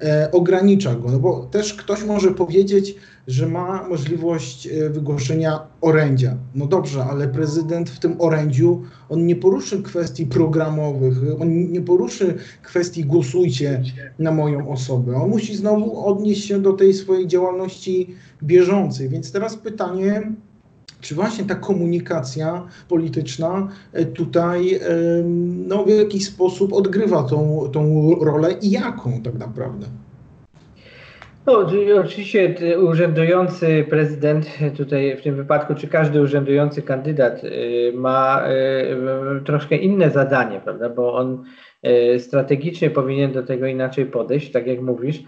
e, 0.00 0.30
ogranicza 0.32 0.94
go, 0.94 1.10
no 1.10 1.18
bo 1.18 1.48
też 1.50 1.74
ktoś 1.74 2.04
może 2.04 2.30
powiedzieć, 2.30 2.94
że 3.26 3.48
ma 3.48 3.88
możliwość 3.88 4.66
e, 4.66 4.90
wygłoszenia 4.90 5.60
orędzia. 5.80 6.36
No 6.54 6.66
dobrze, 6.66 7.04
ale 7.04 7.28
prezydent 7.28 7.90
w 7.90 7.98
tym 7.98 8.20
orędziu, 8.20 8.82
on 9.08 9.26
nie 9.26 9.36
poruszy 9.36 9.82
kwestii 9.82 10.26
programowych, 10.26 11.14
on 11.40 11.72
nie 11.72 11.80
poruszy 11.80 12.34
kwestii 12.62 13.04
głosujcie 13.04 13.82
na 14.18 14.32
moją 14.32 14.68
osobę. 14.68 15.16
On 15.16 15.30
musi 15.30 15.56
znowu 15.56 16.06
odnieść 16.06 16.44
się 16.44 16.62
do 16.62 16.72
tej 16.72 16.94
swojej 16.94 17.26
działalności 17.26 18.14
bieżącej. 18.42 19.08
Więc 19.08 19.32
teraz 19.32 19.56
pytanie, 19.56 20.32
czy 21.02 21.14
właśnie 21.14 21.44
ta 21.44 21.54
komunikacja 21.54 22.66
polityczna 22.88 23.68
e, 23.92 24.04
tutaj 24.04 24.80
no, 25.66 25.84
w 25.84 25.88
jakiś 25.88 26.26
sposób 26.26 26.72
odgrywa 26.72 27.22
tą, 27.22 27.68
tą 27.72 28.14
rolę 28.20 28.52
i 28.62 28.70
jaką 28.70 29.22
tak 29.22 29.34
naprawdę? 29.34 29.86
No, 31.46 31.66
oczywiście 32.00 32.54
urzędujący 32.80 33.86
prezydent 33.90 34.46
tutaj 34.76 35.16
w 35.16 35.22
tym 35.22 35.36
wypadku, 35.36 35.74
czy 35.74 35.88
każdy 35.88 36.22
urzędujący 36.22 36.82
kandydat 36.82 37.42
ma 37.94 38.42
troszkę 39.44 39.76
inne 39.76 40.10
zadanie, 40.10 40.60
prawda, 40.64 40.88
bo 40.88 41.14
on 41.14 41.44
strategicznie 42.18 42.90
powinien 42.90 43.32
do 43.32 43.42
tego 43.42 43.66
inaczej 43.66 44.06
podejść, 44.06 44.52
tak 44.52 44.66
jak 44.66 44.80
mówisz, 44.80 45.22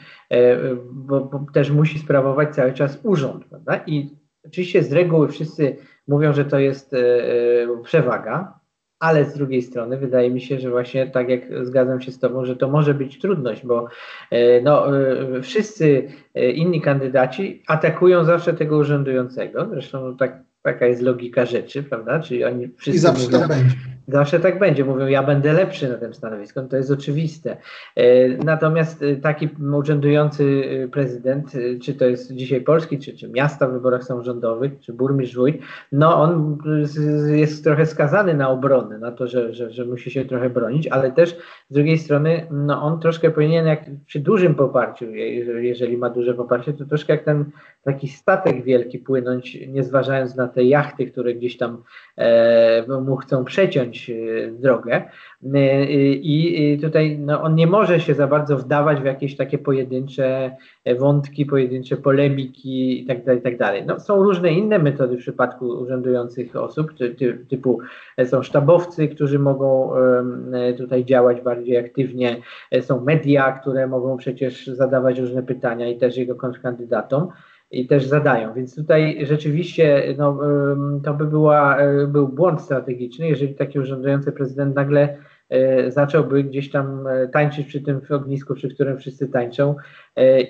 bo, 0.92 1.20
bo 1.20 1.46
też 1.54 1.70
musi 1.70 1.98
sprawować 1.98 2.54
cały 2.54 2.72
czas 2.72 3.00
urząd, 3.02 3.44
prawda, 3.44 3.80
i 3.86 4.23
Oczywiście 4.46 4.82
z 4.82 4.92
reguły 4.92 5.28
wszyscy 5.28 5.76
mówią, 6.08 6.32
że 6.32 6.44
to 6.44 6.58
jest 6.58 6.94
e, 6.94 6.98
e, 6.98 7.82
przewaga, 7.84 8.58
ale 8.98 9.24
z 9.24 9.34
drugiej 9.34 9.62
strony 9.62 9.98
wydaje 9.98 10.30
mi 10.30 10.40
się, 10.40 10.58
że 10.58 10.70
właśnie 10.70 11.06
tak 11.06 11.28
jak 11.28 11.66
zgadzam 11.66 12.00
się 12.00 12.12
z 12.12 12.18
Tobą, 12.18 12.44
że 12.44 12.56
to 12.56 12.68
może 12.68 12.94
być 12.94 13.18
trudność, 13.18 13.66
bo 13.66 13.88
e, 14.30 14.60
no, 14.60 14.86
wszyscy 15.42 16.08
inni 16.54 16.80
kandydaci 16.80 17.62
atakują 17.66 18.24
zawsze 18.24 18.54
tego 18.54 18.76
urzędującego. 18.76 19.68
Zresztą 19.70 20.16
tak, 20.16 20.42
taka 20.62 20.86
jest 20.86 21.02
logika 21.02 21.46
rzeczy, 21.46 21.82
prawda? 21.82 22.20
Czyli 22.20 22.44
oni 22.44 22.68
wszyscy 22.76 22.96
I 22.96 23.00
zawsze 23.00 23.24
mówią, 23.24 23.38
tak 23.38 23.48
będzie. 23.48 23.76
Zawsze 24.08 24.40
tak 24.40 24.58
będzie. 24.58 24.84
Mówią, 24.84 25.06
ja 25.06 25.23
będę 25.23 25.52
lepszy 25.52 25.88
na 25.88 25.94
tym 25.94 26.14
stanowisku, 26.14 26.62
no 26.62 26.68
to 26.68 26.76
jest 26.76 26.90
oczywiste. 26.90 27.56
E, 27.96 28.28
natomiast 28.28 29.02
e, 29.02 29.16
taki 29.16 29.49
urzędujący 29.78 30.64
e, 30.84 30.88
prezydent, 30.88 31.52
czy 31.82 31.94
to 31.94 32.04
jest 32.04 32.32
dzisiaj 32.32 32.61
Polski, 32.61 32.99
czy, 32.99 33.16
czy 33.16 33.28
miasta 33.28 33.68
w 33.68 33.73
wyborach 33.73 34.04
samorządowych, 34.04 34.73
czy 34.80 34.92
burmistrz 34.92 35.37
wójt, 35.37 35.56
no 35.92 36.23
on 36.23 36.58
jest 37.34 37.64
trochę 37.64 37.87
skazany 37.87 38.34
na 38.34 38.49
obronę, 38.50 38.99
na 38.99 39.12
to, 39.12 39.26
że, 39.26 39.52
że, 39.52 39.70
że 39.70 39.84
musi 39.84 40.11
się 40.11 40.25
trochę 40.25 40.50
bronić, 40.50 40.88
ale 40.88 41.12
też 41.12 41.37
z 41.70 41.75
drugiej 41.75 41.99
strony, 41.99 42.46
no 42.50 42.82
on 42.82 43.00
troszkę 43.00 43.30
powinien, 43.30 43.66
jak 43.66 43.84
przy 44.06 44.20
dużym 44.20 44.54
poparciu, 44.54 45.11
jeżeli 45.14 45.96
ma 45.96 46.11
duże 46.11 46.34
poparcie, 46.34 46.73
to 46.73 46.84
troszkę 46.84 47.12
jak 47.12 47.25
ten 47.25 47.44
taki 47.82 48.08
statek 48.08 48.64
wielki 48.64 48.99
płynąć, 48.99 49.58
nie 49.68 49.84
zważając 49.84 50.37
na 50.37 50.49
te 50.49 50.64
jachty, 50.64 51.06
które 51.06 51.34
gdzieś 51.34 51.56
tam 51.56 51.82
e, 52.16 53.00
mu 53.00 53.16
chcą 53.16 53.44
przeciąć 53.44 54.11
e, 54.11 54.14
drogę. 54.50 55.02
E, 55.54 55.85
I 56.12 56.78
tutaj 56.83 57.18
no, 57.18 57.42
on 57.42 57.54
nie 57.54 57.66
może 57.66 58.00
się 58.00 58.14
za 58.14 58.26
bardzo 58.26 58.56
wdawać 58.56 59.00
w 59.00 59.04
jakieś 59.04 59.37
takie 59.37 59.59
pojedyncze 59.59 60.56
wątki, 60.99 61.47
pojedyncze 61.47 61.97
polemiki 61.97 63.00
itd. 63.00 63.25
Tak 63.25 63.35
itd. 63.35 63.59
Tak 63.59 63.87
no, 63.87 64.00
są 64.00 64.23
różne 64.23 64.52
inne 64.52 64.78
metody 64.78 65.16
w 65.16 65.21
przypadku 65.21 65.66
urzędujących 65.66 66.56
osób, 66.56 66.94
ty, 66.99 67.14
ty, 67.14 67.38
typu 67.49 67.78
są 68.25 68.42
sztabowcy, 68.42 69.09
którzy 69.09 69.38
mogą 69.38 69.90
tutaj 70.76 71.04
działać 71.04 71.40
bardziej 71.40 71.78
aktywnie, 71.78 72.37
są 72.80 73.00
media, 73.00 73.52
które 73.52 73.87
mogą 73.87 74.16
przecież 74.16 74.66
zadawać 74.66 75.18
różne 75.18 75.42
pytania 75.42 75.88
i 75.88 75.99
też 75.99 76.16
jego 76.16 76.35
kontrkandydatom 76.35 77.28
i 77.74 77.86
też 77.86 78.06
zadają. 78.06 78.54
Więc 78.54 78.76
tutaj 78.76 79.26
rzeczywiście 79.26 80.14
no, 80.18 80.38
to 81.04 81.14
by 81.14 81.26
była, 81.26 81.78
e, 81.78 82.06
był 82.06 82.28
błąd 82.28 82.60
strategiczny, 82.60 83.28
jeżeli 83.28 83.54
taki 83.54 83.78
urzędujący 83.78 84.32
prezydent 84.32 84.76
nagle 84.76 85.16
e, 85.48 85.90
zacząłby 85.90 86.44
gdzieś 86.44 86.70
tam 86.70 87.06
e, 87.06 87.28
tańczyć 87.28 87.66
przy 87.66 87.80
tym 87.80 88.00
ognisku, 88.10 88.54
przy 88.54 88.74
którym 88.74 88.98
wszyscy 88.98 89.28
tańczą 89.28 89.74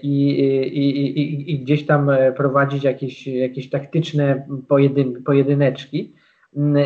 i, 0.02 0.30
i, 0.72 1.20
i, 1.20 1.52
i 1.52 1.58
gdzieś 1.58 1.86
tam 1.86 2.10
prowadzić 2.36 2.84
jakieś, 2.84 3.26
jakieś 3.26 3.70
taktyczne 3.70 4.46
pojedyn, 4.68 5.22
pojedyneczki. 5.22 6.14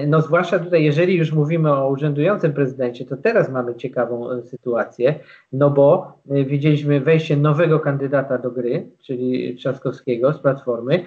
No 0.06 0.22
zwłaszcza 0.22 0.58
tutaj, 0.58 0.84
jeżeli 0.84 1.16
już 1.16 1.32
mówimy 1.32 1.72
o 1.72 1.88
urzędującym 1.88 2.52
prezydencie, 2.52 3.04
to 3.04 3.16
teraz 3.16 3.50
mamy 3.50 3.74
ciekawą 3.74 4.30
e, 4.30 4.42
sytuację, 4.42 5.14
no 5.52 5.70
bo 5.70 6.12
e, 6.30 6.44
widzieliśmy 6.44 7.00
wejście 7.00 7.36
nowego 7.36 7.80
kandydata 7.80 8.38
do 8.38 8.50
gry, 8.50 8.86
czyli 9.02 9.56
Trzaskowskiego 9.56 10.32
z 10.32 10.38
Platformy 10.38 11.04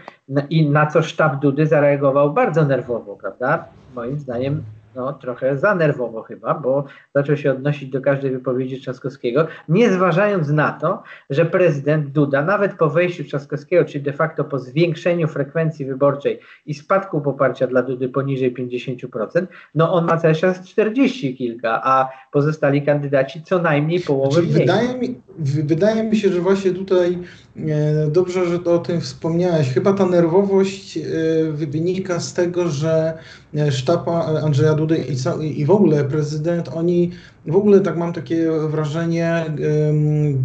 i 0.49 0.69
na 0.69 0.87
co 0.87 1.01
sztab 1.01 1.41
Dudy 1.41 1.67
zareagował 1.67 2.33
bardzo 2.33 2.65
nerwowo, 2.65 3.15
prawda? 3.15 3.65
Moim 3.95 4.19
zdaniem 4.19 4.63
no, 4.95 5.13
trochę 5.13 5.57
za 5.57 5.75
nerwowo 5.75 6.23
chyba, 6.23 6.53
bo 6.53 6.85
zaczął 7.15 7.37
się 7.37 7.51
odnosić 7.51 7.89
do 7.89 8.01
każdej 8.01 8.31
wypowiedzi 8.31 8.81
Trzaskowskiego, 8.81 9.47
nie 9.69 9.91
zważając 9.91 10.49
na 10.49 10.71
to, 10.71 11.03
że 11.29 11.45
prezydent 11.45 12.07
Duda, 12.07 12.41
nawet 12.41 12.73
po 12.73 12.89
wejściu 12.89 13.23
Trzaskowskiego, 13.23 13.85
czyli 13.85 14.03
de 14.03 14.13
facto 14.13 14.43
po 14.43 14.59
zwiększeniu 14.59 15.27
frekwencji 15.27 15.85
wyborczej 15.85 16.39
i 16.65 16.73
spadku 16.73 17.21
poparcia 17.21 17.67
dla 17.67 17.83
Dudy 17.83 18.09
poniżej 18.09 18.53
50%, 18.53 19.47
no 19.75 19.93
on 19.93 20.05
ma 20.05 20.17
cały 20.17 20.35
czas 20.35 20.69
40 20.69 21.37
kilka, 21.37 21.81
a 21.83 22.09
pozostali 22.31 22.81
kandydaci 22.81 23.43
co 23.43 23.59
najmniej 23.59 23.99
połowę 23.99 24.41
mniej. 24.41 24.53
Wydaje 24.53 24.97
mi, 24.97 25.21
wydaje 25.43 26.03
mi 26.03 26.17
się, 26.17 26.29
że 26.29 26.41
właśnie 26.41 26.71
tutaj 26.71 27.17
e, 27.57 28.07
dobrze, 28.11 28.45
że 28.45 28.59
to 28.59 28.73
o 28.73 28.79
tym 28.79 29.01
wspomniałeś. 29.01 29.69
Chyba 29.73 29.93
ta 29.93 30.05
nerwowość 30.05 30.97
e, 30.97 31.01
wynika 31.51 32.19
z 32.19 32.33
tego, 32.33 32.67
że 32.67 33.17
sztab 33.71 34.07
Andrzeja 34.43 34.73
Dudy 34.73 35.05
i, 35.41 35.65
w 35.65 35.71
ogóle 35.71 36.03
prezydent, 36.03 36.69
oni 36.73 37.11
w 37.45 37.55
ogóle 37.55 37.79
tak 37.79 37.97
mam 37.97 38.13
takie 38.13 38.51
wrażenie, 38.51 39.45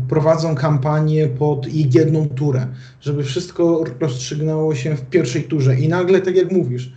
prowadzą 0.09 0.55
kampanię 0.55 1.27
pod 1.27 1.67
jedną 1.95 2.29
turę, 2.29 2.67
żeby 3.01 3.25
wszystko 3.25 3.85
rozstrzygnęło 4.01 4.75
się 4.75 4.97
w 4.97 5.03
pierwszej 5.03 5.43
turze. 5.43 5.81
I 5.81 5.89
nagle, 5.89 6.21
tak 6.21 6.37
jak 6.37 6.53
mówisz, 6.53 6.93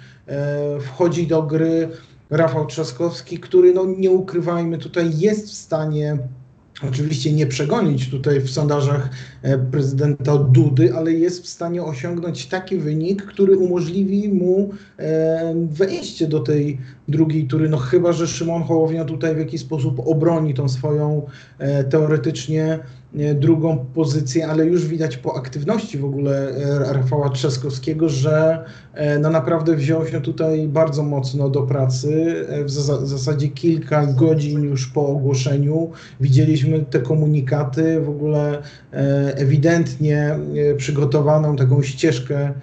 wchodzi 0.82 1.28
do 1.28 1.44
gry 1.44 1.90
Rafał 2.30 2.66
Trzaskowski, 2.66 3.40
który, 3.40 3.74
no 3.74 3.86
nie 3.98 4.12
ukrywajmy, 4.12 4.78
tutaj 4.78 5.20
jest 5.20 5.48
w 5.48 5.54
stanie 5.54 6.18
oczywiście 6.88 7.34
nie 7.34 7.48
przegonić 7.48 8.10
tutaj 8.10 8.40
w 8.40 8.50
sondażach 8.50 9.10
e, 9.42 9.58
prezydenta 9.58 10.38
Dudy, 10.38 10.94
ale 10.96 11.14
jest 11.14 11.44
w 11.44 11.48
stanie 11.48 11.84
osiągnąć 11.84 12.46
taki 12.46 12.78
wynik, 12.78 13.26
który 13.26 13.58
umożliwi 13.58 14.30
mu 14.30 14.70
e, 14.98 15.54
wejście 15.72 16.28
do 16.28 16.40
tej 16.40 16.78
drugiej 17.08 17.48
tury. 17.48 17.70
No 17.70 17.78
chyba, 17.78 18.14
że 18.14 18.28
Szymon 18.28 18.64
Hołownia 18.64 19.06
tutaj 19.06 19.36
w 19.36 19.40
jakiś 19.40 19.62
sposób 19.62 20.02
obroni 20.06 20.54
tą 20.54 20.70
swoją 20.70 21.26
e, 21.58 21.84
teoretycznie 21.84 22.80
drugą 23.36 23.86
pozycję, 23.94 24.48
ale 24.48 24.66
już 24.66 24.88
widać 24.88 25.18
po 25.18 25.36
aktywności 25.38 25.98
w 25.98 26.06
ogóle 26.06 26.52
Rafała 26.94 27.30
Trzaskowskiego, 27.30 28.10
że 28.10 28.66
no 29.22 29.30
naprawdę 29.30 29.76
wziął 29.76 30.08
się 30.08 30.22
tutaj 30.22 30.68
bardzo 30.68 31.04
mocno 31.04 31.50
do 31.50 31.62
pracy. 31.62 32.36
W 32.66 32.70
zasadzie 33.08 33.48
kilka 33.48 34.06
godzin 34.06 34.64
już 34.64 34.88
po 34.88 35.08
ogłoszeniu 35.08 35.90
widzieliśmy 36.22 36.86
te 36.90 37.00
komunikaty, 37.00 38.02
w 38.02 38.10
ogóle 38.10 38.62
ewidentnie 39.36 40.40
przygotowaną 40.78 41.56
taką 41.56 41.84
ścieżkę 41.84 42.54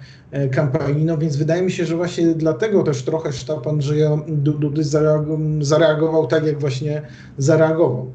kampanii, 0.51 1.05
no 1.05 1.17
więc 1.17 1.35
wydaje 1.35 1.61
mi 1.61 1.71
się, 1.71 1.85
że 1.85 1.95
właśnie 1.95 2.27
dlatego 2.27 2.83
też 2.83 3.03
trochę 3.03 3.33
sztab 3.33 3.67
Andrzeja 3.67 4.17
Dudy 4.27 4.83
zareagował 5.61 6.27
tak, 6.27 6.45
jak 6.45 6.59
właśnie 6.59 7.01
zareagował. 7.37 8.11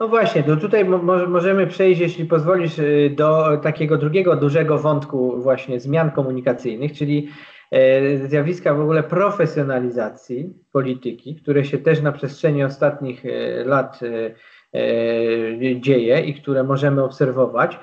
No 0.00 0.08
właśnie, 0.08 0.42
to 0.42 0.56
tutaj 0.56 0.84
mo 0.84 0.98
możemy 1.26 1.66
przejść, 1.66 2.00
jeśli 2.00 2.24
pozwolisz, 2.24 2.78
y, 2.78 3.14
do 3.16 3.56
takiego 3.62 3.96
drugiego 3.96 4.36
dużego 4.36 4.78
wątku 4.78 5.42
właśnie 5.42 5.80
zmian 5.80 6.10
komunikacyjnych, 6.10 6.92
czyli 6.92 7.28
e, 7.70 8.28
zjawiska 8.28 8.74
w 8.74 8.80
ogóle 8.80 9.02
profesjonalizacji 9.02 10.54
polityki, 10.72 11.36
które 11.36 11.64
się 11.64 11.78
też 11.78 12.02
na 12.02 12.12
przestrzeni 12.12 12.64
ostatnich 12.64 13.26
e, 13.26 13.64
lat 13.64 14.00
e, 14.02 15.80
dzieje 15.80 16.20
i 16.20 16.34
które 16.34 16.64
możemy 16.64 17.04
obserwować. 17.04 17.78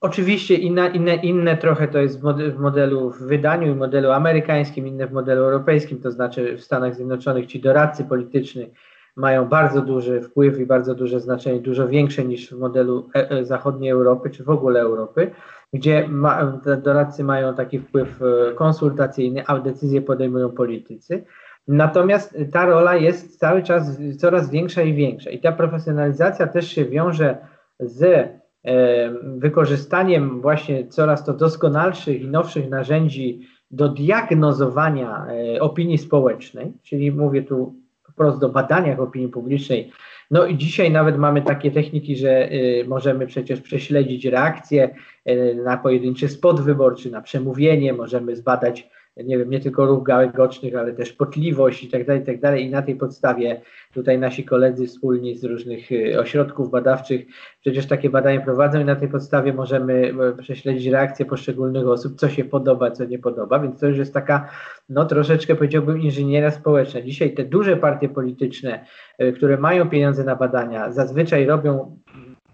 Oczywiście 0.00 0.54
inne, 0.54 0.88
inne, 0.88 1.14
inne 1.14 1.56
trochę 1.56 1.88
to 1.88 1.98
jest 1.98 2.20
w 2.20 2.58
modelu 2.58 3.10
w 3.10 3.22
wydaniu 3.22 3.72
i 3.72 3.74
modelu 3.74 4.10
amerykańskim, 4.10 4.86
inne 4.86 5.06
w 5.06 5.12
modelu 5.12 5.42
europejskim, 5.42 6.00
to 6.00 6.10
znaczy 6.10 6.56
w 6.56 6.64
Stanach 6.64 6.94
Zjednoczonych 6.94 7.46
ci 7.46 7.60
doradcy 7.60 8.04
polityczni 8.04 8.70
mają 9.18 9.48
bardzo 9.48 9.82
duży 9.82 10.20
wpływ 10.20 10.58
i 10.58 10.66
bardzo 10.66 10.94
duże 10.94 11.20
znaczenie, 11.20 11.60
dużo 11.60 11.88
większe 11.88 12.24
niż 12.24 12.54
w 12.54 12.58
modelu 12.58 13.08
e, 13.16 13.30
e, 13.30 13.44
zachodniej 13.44 13.90
Europy, 13.90 14.30
czy 14.30 14.44
w 14.44 14.50
ogóle 14.50 14.80
Europy, 14.80 15.30
gdzie 15.72 16.08
ma, 16.08 16.60
doradcy 16.82 17.24
mają 17.24 17.54
taki 17.54 17.78
wpływ 17.78 18.22
e, 18.22 18.54
konsultacyjny, 18.54 19.46
a 19.46 19.58
decyzje 19.58 20.02
podejmują 20.02 20.50
politycy. 20.50 21.24
Natomiast 21.68 22.38
ta 22.52 22.66
rola 22.66 22.96
jest 22.96 23.38
cały 23.38 23.62
czas 23.62 23.98
coraz 24.18 24.50
większa 24.50 24.82
i 24.82 24.94
większa. 24.94 25.30
I 25.30 25.40
ta 25.40 25.52
profesjonalizacja 25.52 26.46
też 26.46 26.68
się 26.68 26.84
wiąże 26.84 27.36
z 27.80 28.28
wykorzystaniem 29.22 30.40
właśnie 30.40 30.86
coraz 30.86 31.24
to 31.24 31.32
doskonalszych 31.32 32.22
i 32.22 32.28
nowszych 32.28 32.70
narzędzi 32.70 33.40
do 33.70 33.88
diagnozowania 33.88 35.26
opinii 35.60 35.98
społecznej, 35.98 36.72
czyli 36.82 37.12
mówię 37.12 37.42
tu 37.42 37.74
wprost 38.18 38.40
do 38.40 38.48
badaniach 38.48 39.00
opinii 39.00 39.28
publicznej. 39.28 39.92
No 40.30 40.46
i 40.46 40.56
dzisiaj 40.56 40.90
nawet 40.90 41.18
mamy 41.18 41.42
takie 41.42 41.70
techniki, 41.70 42.16
że 42.16 42.52
y, 42.52 42.84
możemy 42.88 43.26
przecież 43.26 43.60
prześledzić 43.60 44.24
reakcję 44.24 44.94
y, 45.28 45.54
na 45.64 45.76
pojedynczy 45.76 46.28
spot 46.28 46.60
wyborczy, 46.60 47.10
na 47.10 47.22
przemówienie, 47.22 47.92
możemy 47.92 48.36
zbadać 48.36 48.88
nie 49.24 49.38
wiem, 49.38 49.50
nie 49.50 49.60
tylko 49.60 49.86
ruch 49.86 50.02
gałek 50.02 50.32
ale 50.78 50.92
też 50.92 51.12
potliwość 51.12 51.84
i 51.84 51.88
tak 51.88 52.06
dalej, 52.06 52.22
i 52.22 52.24
tak 52.24 52.40
dalej. 52.40 52.64
I 52.64 52.70
na 52.70 52.82
tej 52.82 52.96
podstawie 52.96 53.60
tutaj 53.94 54.18
nasi 54.18 54.44
koledzy 54.44 54.86
wspólni 54.86 55.36
z 55.36 55.44
różnych 55.44 55.92
y, 55.92 56.20
ośrodków 56.20 56.70
badawczych 56.70 57.26
przecież 57.60 57.86
takie 57.86 58.10
badania 58.10 58.40
prowadzą 58.40 58.80
i 58.80 58.84
na 58.84 58.96
tej 58.96 59.08
podstawie 59.08 59.52
możemy 59.52 60.14
prześledzić 60.38 60.86
reakcje 60.86 61.26
poszczególnych 61.26 61.88
osób, 61.88 62.14
co 62.16 62.28
się 62.28 62.44
podoba, 62.44 62.90
co 62.90 63.04
nie 63.04 63.18
podoba, 63.18 63.58
więc 63.58 63.80
to 63.80 63.86
już 63.86 63.98
jest 63.98 64.14
taka, 64.14 64.50
no 64.88 65.04
troszeczkę 65.04 65.54
powiedziałbym 65.54 66.00
inżynieria 66.00 66.50
społeczna. 66.50 67.00
Dzisiaj 67.00 67.34
te 67.34 67.44
duże 67.44 67.76
partie 67.76 68.08
polityczne, 68.08 68.84
y, 69.22 69.32
które 69.32 69.56
mają 69.56 69.90
pieniądze 69.90 70.24
na 70.24 70.36
badania, 70.36 70.92
zazwyczaj 70.92 71.46
robią 71.46 71.98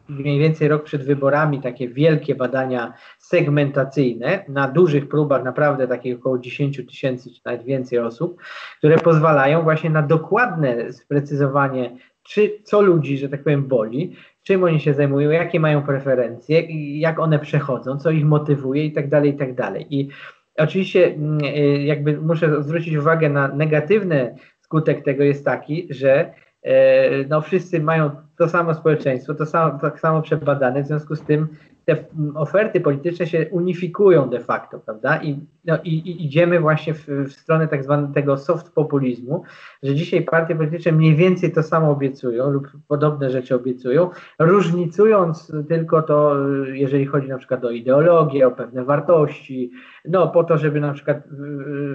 mniej 0.08 0.38
więcej 0.38 0.68
rok 0.68 0.84
przed 0.84 1.02
wyborami 1.04 1.60
takie 1.60 1.88
wielkie 1.88 2.34
badania 2.34 2.92
segmentacyjne 3.28 4.44
na 4.48 4.68
dużych 4.68 5.08
próbach, 5.08 5.44
naprawdę 5.44 5.88
takich 5.88 6.16
około 6.16 6.38
10 6.38 6.76
tysięcy 6.76 7.30
czy 7.30 7.40
nawet 7.44 7.64
więcej 7.64 7.98
osób, 7.98 8.40
które 8.78 8.98
pozwalają 8.98 9.62
właśnie 9.62 9.90
na 9.90 10.02
dokładne 10.02 10.92
sprecyzowanie, 10.92 11.96
czy 12.22 12.50
co 12.62 12.80
ludzi, 12.80 13.18
że 13.18 13.28
tak 13.28 13.42
powiem, 13.42 13.68
boli, 13.68 14.16
czym 14.42 14.64
oni 14.64 14.80
się 14.80 14.94
zajmują, 14.94 15.30
jakie 15.30 15.60
mają 15.60 15.82
preferencje, 15.82 16.60
jak 16.98 17.18
one 17.18 17.38
przechodzą, 17.38 17.98
co 17.98 18.10
ich 18.10 18.24
motywuje 18.24 18.84
i 18.84 18.92
tak 18.92 19.08
dalej, 19.08 19.30
i 19.30 19.36
tak 19.36 19.54
dalej. 19.54 19.86
I 19.90 20.08
oczywiście 20.56 21.06
mm, 21.06 21.44
y, 21.44 21.82
jakby 21.82 22.20
muszę 22.20 22.62
zwrócić 22.62 22.96
uwagę 22.96 23.28
na 23.28 23.48
negatywny 23.48 24.36
skutek 24.60 25.04
tego 25.04 25.24
jest 25.24 25.44
taki, 25.44 25.88
że 25.90 26.34
e, 26.62 27.24
no 27.28 27.40
wszyscy 27.40 27.80
mają 27.80 28.10
to 28.38 28.48
samo 28.48 28.74
społeczeństwo, 28.74 29.34
to 29.34 29.46
samo, 29.46 29.78
tak 29.78 30.00
samo 30.00 30.22
przebadane, 30.22 30.82
w 30.82 30.86
związku 30.86 31.16
z 31.16 31.22
tym 31.22 31.48
te 31.84 32.04
oferty 32.34 32.80
polityczne 32.80 33.26
się 33.26 33.46
unifikują 33.50 34.28
de 34.28 34.40
facto, 34.40 34.78
prawda? 34.78 35.22
I, 35.22 35.38
no, 35.64 35.78
i, 35.84 35.90
i 35.90 36.26
idziemy 36.26 36.60
właśnie 36.60 36.94
w, 36.94 37.06
w, 37.06 37.32
stronę 37.32 37.68
tak 37.68 37.84
zwanego 37.84 38.36
soft 38.36 38.72
populizmu, 38.72 39.42
że 39.82 39.94
dzisiaj 39.94 40.22
partie 40.22 40.56
polityczne 40.56 40.92
mniej 40.92 41.16
więcej 41.16 41.52
to 41.52 41.62
samo 41.62 41.90
obiecują 41.90 42.50
lub 42.50 42.68
podobne 42.88 43.30
rzeczy 43.30 43.54
obiecują, 43.54 44.10
różnicując 44.38 45.52
tylko 45.68 46.02
to, 46.02 46.36
jeżeli 46.72 47.06
chodzi 47.06 47.28
na 47.28 47.38
przykład 47.38 47.64
o 47.64 47.70
ideologię, 47.70 48.46
o 48.46 48.50
pewne 48.50 48.84
wartości, 48.84 49.70
no 50.04 50.28
po 50.28 50.44
to, 50.44 50.58
żeby 50.58 50.80
na 50.80 50.92
przykład 50.92 51.18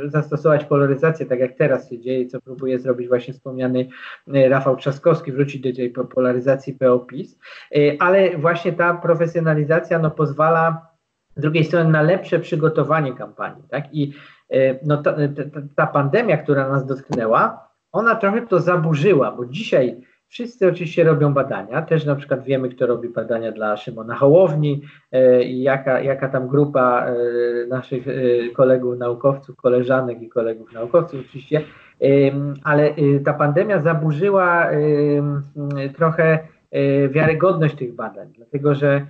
y, 0.05 0.09
zastosować 0.09 0.65
polaryzację, 0.65 1.25
tak 1.25 1.39
jak 1.39 1.53
teraz 1.57 1.89
się 1.89 1.99
dzieje, 1.99 2.25
co 2.25 2.41
próbuje 2.41 2.79
zrobić 2.79 3.07
właśnie 3.07 3.33
wspomniany 3.33 3.87
y, 4.27 4.49
Rafał 4.49 4.75
Trzaskowski, 4.75 5.31
wrócić 5.31 5.61
do 5.61 5.75
tej 5.75 5.93
polaryzacji 6.15 6.73
PO-PiS, 6.73 7.39
y, 7.75 7.97
ale 7.99 8.37
właśnie 8.37 8.73
ta 8.73 8.93
profesjonalizacja 8.93 9.78
no, 10.01 10.11
pozwala 10.11 10.87
z 11.35 11.41
drugiej 11.41 11.63
strony 11.63 11.89
na 11.89 12.01
lepsze 12.01 12.39
przygotowanie 12.39 13.13
kampanii. 13.13 13.63
Tak? 13.69 13.93
I 13.93 14.13
no, 14.85 14.97
ta, 14.97 15.13
ta, 15.13 15.61
ta 15.75 15.87
pandemia, 15.87 16.37
która 16.37 16.69
nas 16.69 16.85
dotknęła, 16.85 17.69
ona 17.91 18.15
trochę 18.15 18.41
to 18.41 18.59
zaburzyła, 18.59 19.31
bo 19.31 19.45
dzisiaj 19.45 20.01
Wszyscy 20.29 20.67
oczywiście 20.67 21.03
robią 21.03 21.33
badania, 21.33 21.81
też 21.81 22.05
na 22.05 22.15
przykład 22.15 22.43
wiemy, 22.43 22.69
kto 22.69 22.87
robi 22.87 23.09
badania 23.09 23.51
dla 23.51 23.77
Szymona 23.77 24.15
Hołowni 24.15 24.81
e, 25.11 25.43
i 25.43 25.61
jaka, 25.61 26.01
jaka 26.01 26.29
tam 26.29 26.47
grupa 26.47 27.05
e, 27.05 27.13
naszych 27.67 28.07
e, 28.07 28.11
kolegów 28.49 28.97
naukowców, 28.97 29.55
koleżanek 29.55 30.21
i 30.21 30.29
kolegów 30.29 30.73
naukowców 30.73 31.19
oczywiście, 31.27 31.61
ale 32.63 32.93
ta 33.25 33.33
pandemia 33.33 33.79
zaburzyła 33.79 34.67
trochę 35.97 36.39
wiarygodność 37.09 37.75
tych 37.75 37.95
badań, 37.95 38.27
dlatego 38.35 38.75
że 38.75 39.05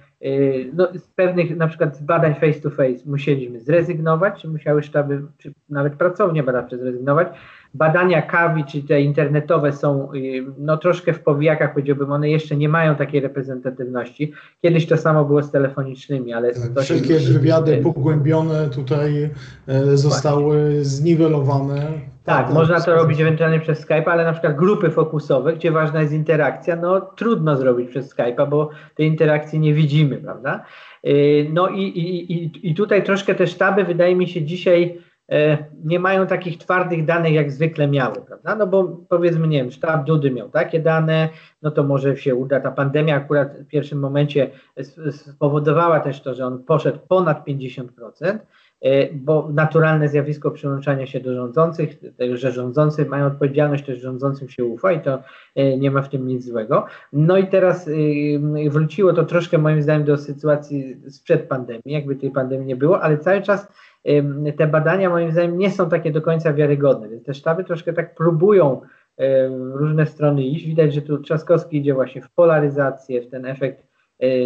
no, 0.73 0.87
z 0.95 1.07
pewnych 1.07 1.57
na 1.57 1.67
przykład 1.67 1.97
z 1.97 2.01
badań 2.01 2.35
face 2.35 2.61
to 2.61 2.69
face 2.69 2.99
musieliśmy 3.05 3.59
zrezygnować, 3.59 4.41
czy 4.41 4.47
musiały 4.47 4.83
sztaby, 4.83 5.21
czy 5.37 5.53
nawet 5.69 5.95
pracownie 5.95 6.43
badawcze 6.43 6.77
zrezygnować, 6.77 7.27
badania 7.73 8.21
kawi, 8.21 8.65
czy 8.65 8.83
te 8.83 9.01
internetowe 9.01 9.73
są 9.73 10.13
y, 10.13 10.45
no, 10.57 10.77
troszkę 10.77 11.13
w 11.13 11.19
powijakach, 11.19 11.73
powiedziałbym, 11.73 12.11
one 12.11 12.29
jeszcze 12.29 12.57
nie 12.57 12.69
mają 12.69 12.95
takiej 12.95 13.21
reprezentatywności. 13.21 14.33
Kiedyś 14.61 14.87
to 14.87 14.97
samo 14.97 15.25
było 15.25 15.43
z 15.43 15.51
telefonicznymi, 15.51 16.33
ale... 16.33 16.53
Tak, 16.53 16.83
wszelkie 16.83 17.19
wywiady 17.19 17.77
pogłębione 17.77 18.69
tutaj 18.69 19.29
e, 19.67 19.97
zostały 19.97 20.85
zniwelowane. 20.85 21.91
Tak, 22.29 22.53
można 22.53 22.81
to 22.81 22.95
robić 22.95 23.21
ewentualnie 23.21 23.59
przez 23.59 23.79
Skype, 23.79 24.11
ale 24.11 24.23
na 24.23 24.31
przykład 24.31 24.55
grupy 24.55 24.89
fokusowe, 24.91 25.53
gdzie 25.53 25.71
ważna 25.71 26.01
jest 26.01 26.13
interakcja, 26.13 26.75
no 26.75 27.01
trudno 27.01 27.57
zrobić 27.57 27.89
przez 27.89 28.15
Skype'a, 28.15 28.49
bo 28.49 28.69
tej 28.95 29.07
interakcji 29.07 29.59
nie 29.59 29.73
widzimy, 29.73 30.17
prawda? 30.17 30.63
Y, 31.07 31.47
no 31.53 31.67
i, 31.67 31.81
i, 31.81 32.33
i, 32.33 32.69
i 32.69 32.75
tutaj 32.75 33.03
troszkę 33.03 33.35
te 33.35 33.47
sztaby, 33.47 33.83
wydaje 33.83 34.15
mi 34.15 34.27
się, 34.27 34.41
dzisiaj 34.41 35.01
nie 35.83 35.99
mają 35.99 36.27
takich 36.27 36.57
twardych 36.57 37.05
danych, 37.05 37.33
jak 37.33 37.51
zwykle 37.51 37.87
miały, 37.87 38.15
prawda? 38.27 38.55
No 38.55 38.67
bo 38.67 38.97
powiedzmy, 39.09 39.47
nie 39.47 39.57
wiem, 39.57 39.71
sztab 39.71 40.05
Dudy 40.05 40.31
miał 40.31 40.49
takie 40.49 40.79
dane, 40.79 41.29
no 41.61 41.71
to 41.71 41.83
może 41.83 42.17
się 42.17 42.35
uda. 42.35 42.59
Ta 42.59 42.71
pandemia 42.71 43.15
akurat 43.15 43.57
w 43.57 43.67
pierwszym 43.67 43.99
momencie 43.99 44.49
spowodowała 45.11 45.99
też 45.99 46.21
to, 46.21 46.35
że 46.35 46.45
on 46.45 46.63
poszedł 46.63 46.99
ponad 47.07 47.47
50%, 47.47 47.83
E, 48.21 48.39
bo 49.13 49.49
naturalne 49.53 50.09
zjawisko 50.09 50.51
przyłączania 50.51 51.05
się 51.05 51.19
do 51.19 51.35
rządzących, 51.35 51.97
że 52.33 52.51
rządzący 52.51 53.05
mają 53.05 53.25
odpowiedzialność, 53.25 53.85
też 53.85 53.99
rządzącym 53.99 54.49
się 54.49 54.65
ufa 54.65 54.91
i 54.91 55.01
to 55.01 55.23
e, 55.55 55.77
nie 55.77 55.91
ma 55.91 56.01
w 56.01 56.09
tym 56.09 56.27
nic 56.27 56.45
złego. 56.45 56.85
No 57.13 57.37
i 57.37 57.47
teraz 57.47 57.87
e, 57.87 58.69
wróciło 58.69 59.13
to 59.13 59.25
troszkę 59.25 59.57
moim 59.57 59.81
zdaniem 59.81 60.03
do 60.03 60.17
sytuacji 60.17 60.97
sprzed 61.09 61.47
pandemii, 61.47 61.81
jakby 61.85 62.15
tej 62.15 62.31
pandemii 62.31 62.67
nie 62.67 62.75
było, 62.75 63.01
ale 63.01 63.17
cały 63.17 63.41
czas 63.41 63.67
te 64.57 64.67
badania 64.67 65.09
moim 65.09 65.31
zdaniem 65.31 65.57
nie 65.57 65.71
są 65.71 65.89
takie 65.89 66.11
do 66.11 66.21
końca 66.21 66.53
wiarygodne, 66.53 67.09
więc 67.09 67.23
te 67.23 67.33
sztaby 67.33 67.63
troszkę 67.63 67.93
tak 67.93 68.15
próbują 68.15 68.81
w 69.49 69.71
różne 69.75 70.05
strony 70.05 70.43
iść. 70.43 70.65
Widać, 70.65 70.93
że 70.93 71.01
tu 71.01 71.17
Trzaskowski 71.17 71.77
idzie 71.77 71.93
właśnie 71.93 72.21
w 72.21 72.29
polaryzację, 72.29 73.21
w 73.21 73.29
ten 73.29 73.45
efekt 73.45 73.88
E, 73.88 73.88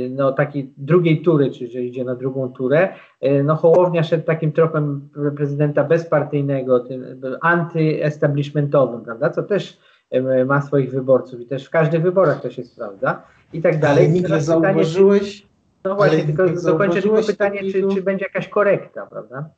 no, 0.09 0.31
takiej 0.31 0.73
drugiej 0.77 1.21
tury, 1.21 1.51
czy 1.51 1.67
że 1.67 1.81
idzie 1.81 2.03
na 2.03 2.15
drugą 2.15 2.53
turę. 2.53 2.89
E, 3.21 3.43
no, 3.43 3.55
Hołownia 3.55 4.03
szedł 4.03 4.25
takim 4.25 4.51
tropem 4.51 5.09
prezydenta 5.37 5.83
bezpartyjnego, 5.83 6.79
tym 6.79 7.21
antyestablishmentowym, 7.41 9.01
prawda, 9.01 9.29
co 9.29 9.43
też 9.43 9.77
e, 10.11 10.45
ma 10.45 10.61
swoich 10.61 10.91
wyborców 10.91 11.41
i 11.41 11.45
też 11.45 11.65
w 11.65 11.69
każdych 11.69 12.01
wyborach 12.01 12.41
to 12.41 12.51
się 12.51 12.63
sprawdza 12.63 13.23
i 13.53 13.61
tak 13.61 13.79
dalej. 13.79 14.05
Ale 14.05 14.13
nigdy 14.13 14.41
zauważyłeś... 14.41 15.41
Pytanie, 15.41 15.53
no 15.85 15.95
właśnie, 15.95 16.23
tylko 16.23 16.49
dokończę 16.49 17.01
tylko 17.01 17.23
pytanie, 17.23 17.57
takiego... 17.57 17.89
czy, 17.89 17.95
czy 17.95 18.01
będzie 18.01 18.25
jakaś 18.25 18.47
korekta, 18.47 19.05
prawda? 19.05 19.49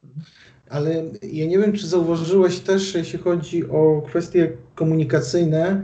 Ale 0.70 1.04
ja 1.24 1.46
nie 1.46 1.60
wiem, 1.60 1.74
czy 1.74 1.88
zauważyłeś 1.88 2.60
też, 2.60 2.96
jeśli 2.96 3.20
chodzi 3.20 3.70
o 3.70 4.04
kwestie 4.08 4.52
komunikacyjne, 4.76 5.82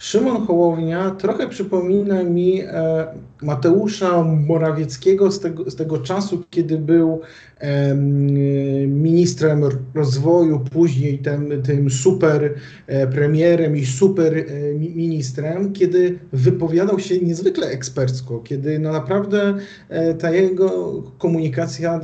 Szymon 0.00 0.46
Hołownia 0.46 1.10
trochę 1.10 1.48
przypomina 1.48 2.22
mi 2.22 2.60
e, 2.60 3.06
Mateusza 3.42 4.22
Morawieckiego 4.22 5.32
z 5.32 5.40
tego, 5.40 5.70
z 5.70 5.76
tego 5.76 5.98
czasu, 5.98 6.44
kiedy 6.50 6.78
był 6.78 7.20
ministrem 8.86 9.64
rozwoju, 9.94 10.60
później 10.72 11.18
tym, 11.18 11.62
tym 11.62 11.90
super 11.90 12.54
e, 12.86 13.06
premierem 13.06 13.76
i 13.76 13.86
super 13.86 14.38
e, 14.38 14.44
ministrem, 14.78 15.72
kiedy 15.72 16.18
wypowiadał 16.32 16.98
się 16.98 17.18
niezwykle 17.18 17.66
ekspercko, 17.66 18.38
kiedy 18.38 18.78
no 18.78 18.92
naprawdę 18.92 19.54
ta 20.18 20.30
jego 20.30 21.02
komunikacja, 21.18 22.00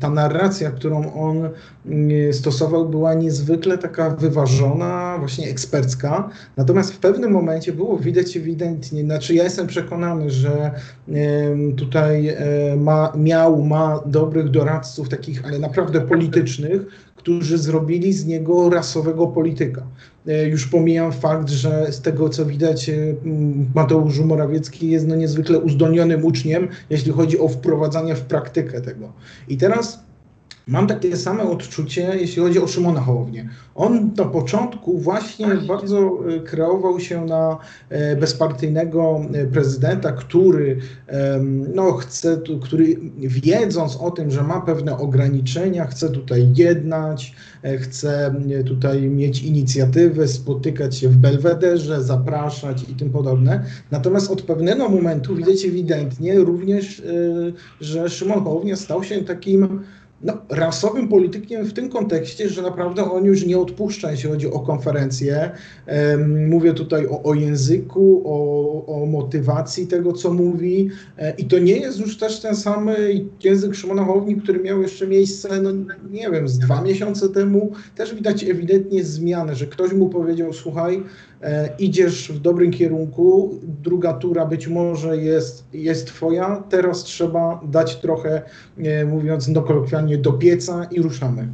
ta 0.00 0.10
narracja, 0.10 0.70
którą 0.70 1.12
on 1.12 1.48
mm, 1.86 2.32
stosował, 2.32 2.88
była 2.88 3.14
niezwykle 3.14 3.78
taka 3.78 4.10
wyważona, 4.10 5.16
właśnie 5.18 5.48
ekspercka. 5.48 6.30
Natomiast 6.56 6.92
w 6.92 6.98
pewnym 6.98 7.30
momencie 7.30 7.39
było 7.72 7.98
widać 7.98 8.36
ewidentnie, 8.36 9.02
znaczy 9.02 9.34
ja 9.34 9.44
jestem 9.44 9.66
przekonany, 9.66 10.30
że 10.30 10.70
tutaj 11.76 12.36
ma, 12.76 13.12
miał, 13.16 13.64
ma 13.64 14.00
dobrych 14.06 14.50
doradców, 14.50 15.08
takich, 15.08 15.44
ale 15.44 15.58
naprawdę 15.58 16.00
politycznych, 16.00 16.82
którzy 17.20 17.58
zrobili 17.58 18.12
z 18.12 18.26
niego 18.26 18.70
rasowego 18.70 19.26
polityka. 19.26 19.82
E, 20.26 20.48
już 20.48 20.66
pomijam 20.66 21.12
fakt, 21.12 21.48
że 21.48 21.92
z 21.92 22.00
tego 22.00 22.28
co 22.28 22.46
widać 22.46 22.88
e, 22.88 22.94
Mateusz 23.74 24.20
Morawiecki 24.20 24.90
jest 24.90 25.06
no 25.06 25.16
niezwykle 25.16 25.58
uzdolnionym 25.58 26.24
uczniem, 26.24 26.68
jeśli 26.90 27.12
chodzi 27.12 27.38
o 27.38 27.48
wprowadzanie 27.48 28.14
w 28.14 28.20
praktykę 28.20 28.80
tego. 28.80 29.12
I 29.48 29.56
teraz 29.56 30.04
Mam 30.70 30.86
takie 30.86 31.16
same 31.16 31.42
odczucie, 31.42 32.16
jeśli 32.20 32.42
chodzi 32.42 32.58
o 32.58 32.66
Szymona 32.66 33.00
Hołownię. 33.00 33.48
On 33.74 34.10
na 34.16 34.24
początku 34.24 34.98
właśnie 34.98 35.46
bardzo 35.46 35.98
e, 35.98 36.40
kreował 36.40 37.00
się 37.00 37.24
na 37.24 37.58
e, 37.88 38.16
bezpartyjnego 38.16 39.20
e, 39.32 39.46
prezydenta, 39.46 40.12
który 40.12 40.78
no, 41.74 41.92
chce, 41.92 42.40
który 42.62 42.96
wiedząc 43.18 43.96
o 43.96 44.10
tym, 44.10 44.30
że 44.30 44.42
ma 44.42 44.60
pewne 44.60 44.98
ograniczenia, 44.98 45.86
chce 45.86 46.08
tutaj 46.08 46.48
jednać, 46.56 47.34
chce 47.80 48.34
tutaj 48.66 49.02
mieć 49.02 49.42
inicjatywę, 49.42 50.28
spotykać 50.28 50.96
się 50.96 51.08
w 51.08 51.16
Belwederze, 51.16 52.02
zapraszać 52.02 52.82
i 52.82 52.94
tym 52.94 53.10
podobne. 53.10 53.64
Natomiast 53.90 54.30
od 54.30 54.42
pewnego 54.42 54.88
momentu 54.88 55.36
widać 55.36 55.64
ewidentnie 55.64 56.34
również, 56.34 57.02
że 57.80 58.08
Szymon 58.08 58.44
Hołownia 58.44 58.76
stał 58.76 59.04
się 59.04 59.24
takim 59.24 59.80
no, 60.22 60.32
rasowym 60.48 61.08
politykiem 61.08 61.64
w 61.64 61.72
tym 61.72 61.88
kontekście, 61.88 62.48
że 62.48 62.62
naprawdę 62.62 63.10
on 63.10 63.24
już 63.24 63.46
nie 63.46 63.58
odpuszcza, 63.58 64.10
jeśli 64.10 64.30
chodzi 64.30 64.50
o 64.50 64.60
konferencję. 64.60 65.50
Mówię 66.48 66.74
tutaj 66.74 67.06
o, 67.06 67.22
o 67.22 67.34
języku, 67.34 68.22
o, 68.24 69.02
o, 69.02 69.06
motywacji 69.06 69.86
tego, 69.86 70.12
co 70.12 70.32
mówi. 70.32 70.90
E, 71.18 71.34
I 71.38 71.44
to 71.44 71.58
nie 71.58 71.76
jest 71.76 71.98
już 71.98 72.18
też 72.18 72.40
ten 72.40 72.56
sam 72.56 72.90
język 73.44 73.74
Szymona 73.74 74.04
Hołowni, 74.04 74.36
który 74.36 74.60
miał 74.60 74.82
jeszcze 74.82 75.06
miejsce, 75.06 75.62
no 75.62 75.70
nie 76.10 76.30
wiem, 76.30 76.48
z 76.48 76.58
dwa 76.58 76.82
miesiące 76.82 77.28
temu. 77.28 77.72
Też 77.96 78.14
widać 78.14 78.44
ewidentnie 78.44 79.04
zmianę, 79.04 79.54
że 79.54 79.66
ktoś 79.66 79.92
mu 79.92 80.08
powiedział, 80.08 80.52
słuchaj, 80.52 81.02
E, 81.42 81.68
idziesz 81.78 82.32
w 82.32 82.40
dobrym 82.40 82.70
kierunku, 82.70 83.58
druga 83.62 84.12
tura 84.12 84.46
być 84.46 84.68
może 84.68 85.16
jest, 85.16 85.64
jest 85.72 86.06
twoja, 86.06 86.64
teraz 86.70 87.02
trzeba 87.02 87.60
dać 87.64 87.96
trochę, 87.96 88.42
e, 88.78 89.04
mówiąc 89.04 89.48
no 89.48 89.62
kolokwialnie, 89.62 90.09
do 90.18 90.32
pieca 90.32 90.86
i 90.90 91.02
ruszamy. 91.02 91.48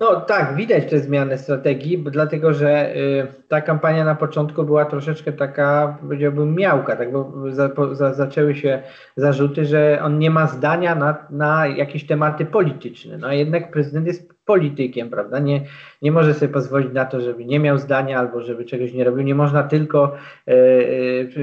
No 0.00 0.20
tak, 0.20 0.56
widać 0.56 0.90
te 0.90 0.98
zmiany 0.98 1.38
strategii, 1.38 2.04
dlatego 2.10 2.54
że 2.54 2.96
y, 2.96 3.26
ta 3.48 3.60
kampania 3.60 4.04
na 4.04 4.14
początku 4.14 4.64
była 4.64 4.84
troszeczkę 4.84 5.32
taka, 5.32 5.98
powiedziałbym, 6.00 6.54
miałka, 6.54 6.96
tak, 6.96 7.12
bo 7.12 7.32
za, 7.50 7.70
za, 7.92 8.14
zaczęły 8.14 8.54
się 8.54 8.82
zarzuty, 9.16 9.64
że 9.64 10.00
on 10.02 10.18
nie 10.18 10.30
ma 10.30 10.46
zdania 10.46 10.94
na, 10.94 11.26
na 11.30 11.66
jakieś 11.66 12.06
tematy 12.06 12.46
polityczne. 12.46 13.18
No 13.18 13.26
a 13.26 13.34
jednak 13.34 13.70
prezydent 13.70 14.06
jest 14.06 14.37
politykiem, 14.48 15.10
prawda? 15.10 15.38
Nie, 15.38 15.60
nie 16.02 16.12
może 16.12 16.34
sobie 16.34 16.52
pozwolić 16.52 16.92
na 16.92 17.04
to, 17.04 17.20
żeby 17.20 17.44
nie 17.44 17.60
miał 17.60 17.78
zdania 17.78 18.18
albo 18.18 18.42
żeby 18.42 18.64
czegoś 18.64 18.92
nie 18.92 19.04
robił. 19.04 19.24
Nie 19.24 19.34
można 19.34 19.62
tylko 19.62 20.16
e, 20.48 20.52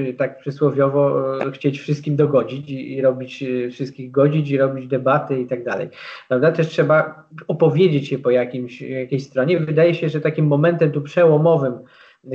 e, 0.08 0.12
tak 0.12 0.38
przysłowiowo 0.38 1.34
e, 1.42 1.50
chcieć 1.50 1.80
wszystkim 1.80 2.16
dogodzić 2.16 2.70
i, 2.70 2.92
i 2.92 3.02
robić 3.02 3.42
e, 3.42 3.70
wszystkich 3.70 4.10
godzić 4.10 4.50
i 4.50 4.58
robić 4.58 4.86
debaty 4.86 5.40
i 5.40 5.46
tak 5.46 5.64
dalej. 5.64 5.88
Prawda? 6.28 6.52
Też 6.52 6.68
trzeba 6.68 7.24
opowiedzieć 7.48 8.08
się 8.08 8.18
po 8.18 8.30
jakimś, 8.30 8.82
jakiejś 8.82 9.24
stronie. 9.24 9.60
Wydaje 9.60 9.94
się, 9.94 10.08
że 10.08 10.20
takim 10.20 10.46
momentem 10.46 10.92
tu 10.92 11.02
przełomowym, 11.02 11.72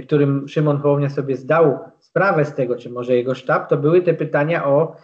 którym 0.04 0.48
Szymon 0.48 0.78
Hołownia 0.78 1.10
sobie 1.10 1.36
zdał 1.36 1.80
sprawę 2.00 2.46
z 2.46 2.54
tego, 2.54 2.76
czy 2.76 2.90
może 2.90 3.16
jego 3.16 3.36
sztab, 3.36 3.70
to 3.70 3.78
były 3.78 4.02
te 4.02 4.14
pytania 4.14 4.66
o 4.66 4.96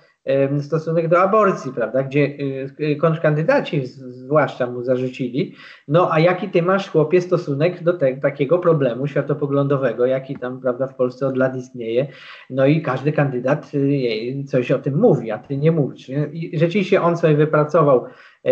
stosunek 0.61 1.07
do 1.07 1.21
aborcji, 1.21 1.73
prawda, 1.73 2.03
gdzie 2.03 2.19
y, 2.19 2.69
y, 2.79 2.95
kontrkandydaci 2.95 3.85
zwłaszcza 3.85 4.67
mu 4.67 4.83
zarzucili, 4.83 5.55
no 5.87 6.09
a 6.11 6.19
jaki 6.19 6.49
ty 6.49 6.61
masz, 6.61 6.89
chłopie, 6.89 7.21
stosunek 7.21 7.83
do 7.83 7.93
te, 7.93 8.17
takiego 8.17 8.59
problemu 8.59 9.07
światopoglądowego, 9.07 10.05
jaki 10.05 10.35
tam, 10.35 10.61
prawda, 10.61 10.87
w 10.87 10.95
Polsce 10.95 11.27
od 11.27 11.37
lat 11.37 11.55
istnieje, 11.55 12.07
no 12.49 12.65
i 12.65 12.81
każdy 12.81 13.11
kandydat 13.11 13.71
y, 13.73 14.43
coś 14.47 14.71
o 14.71 14.79
tym 14.79 14.99
mówi, 14.99 15.31
a 15.31 15.37
ty 15.37 15.57
nie 15.57 15.71
mówisz. 15.71 16.09
I 16.31 16.59
rzeczywiście 16.59 17.01
on 17.01 17.17
sobie 17.17 17.35
wypracował, 17.35 18.05
e, 18.43 18.51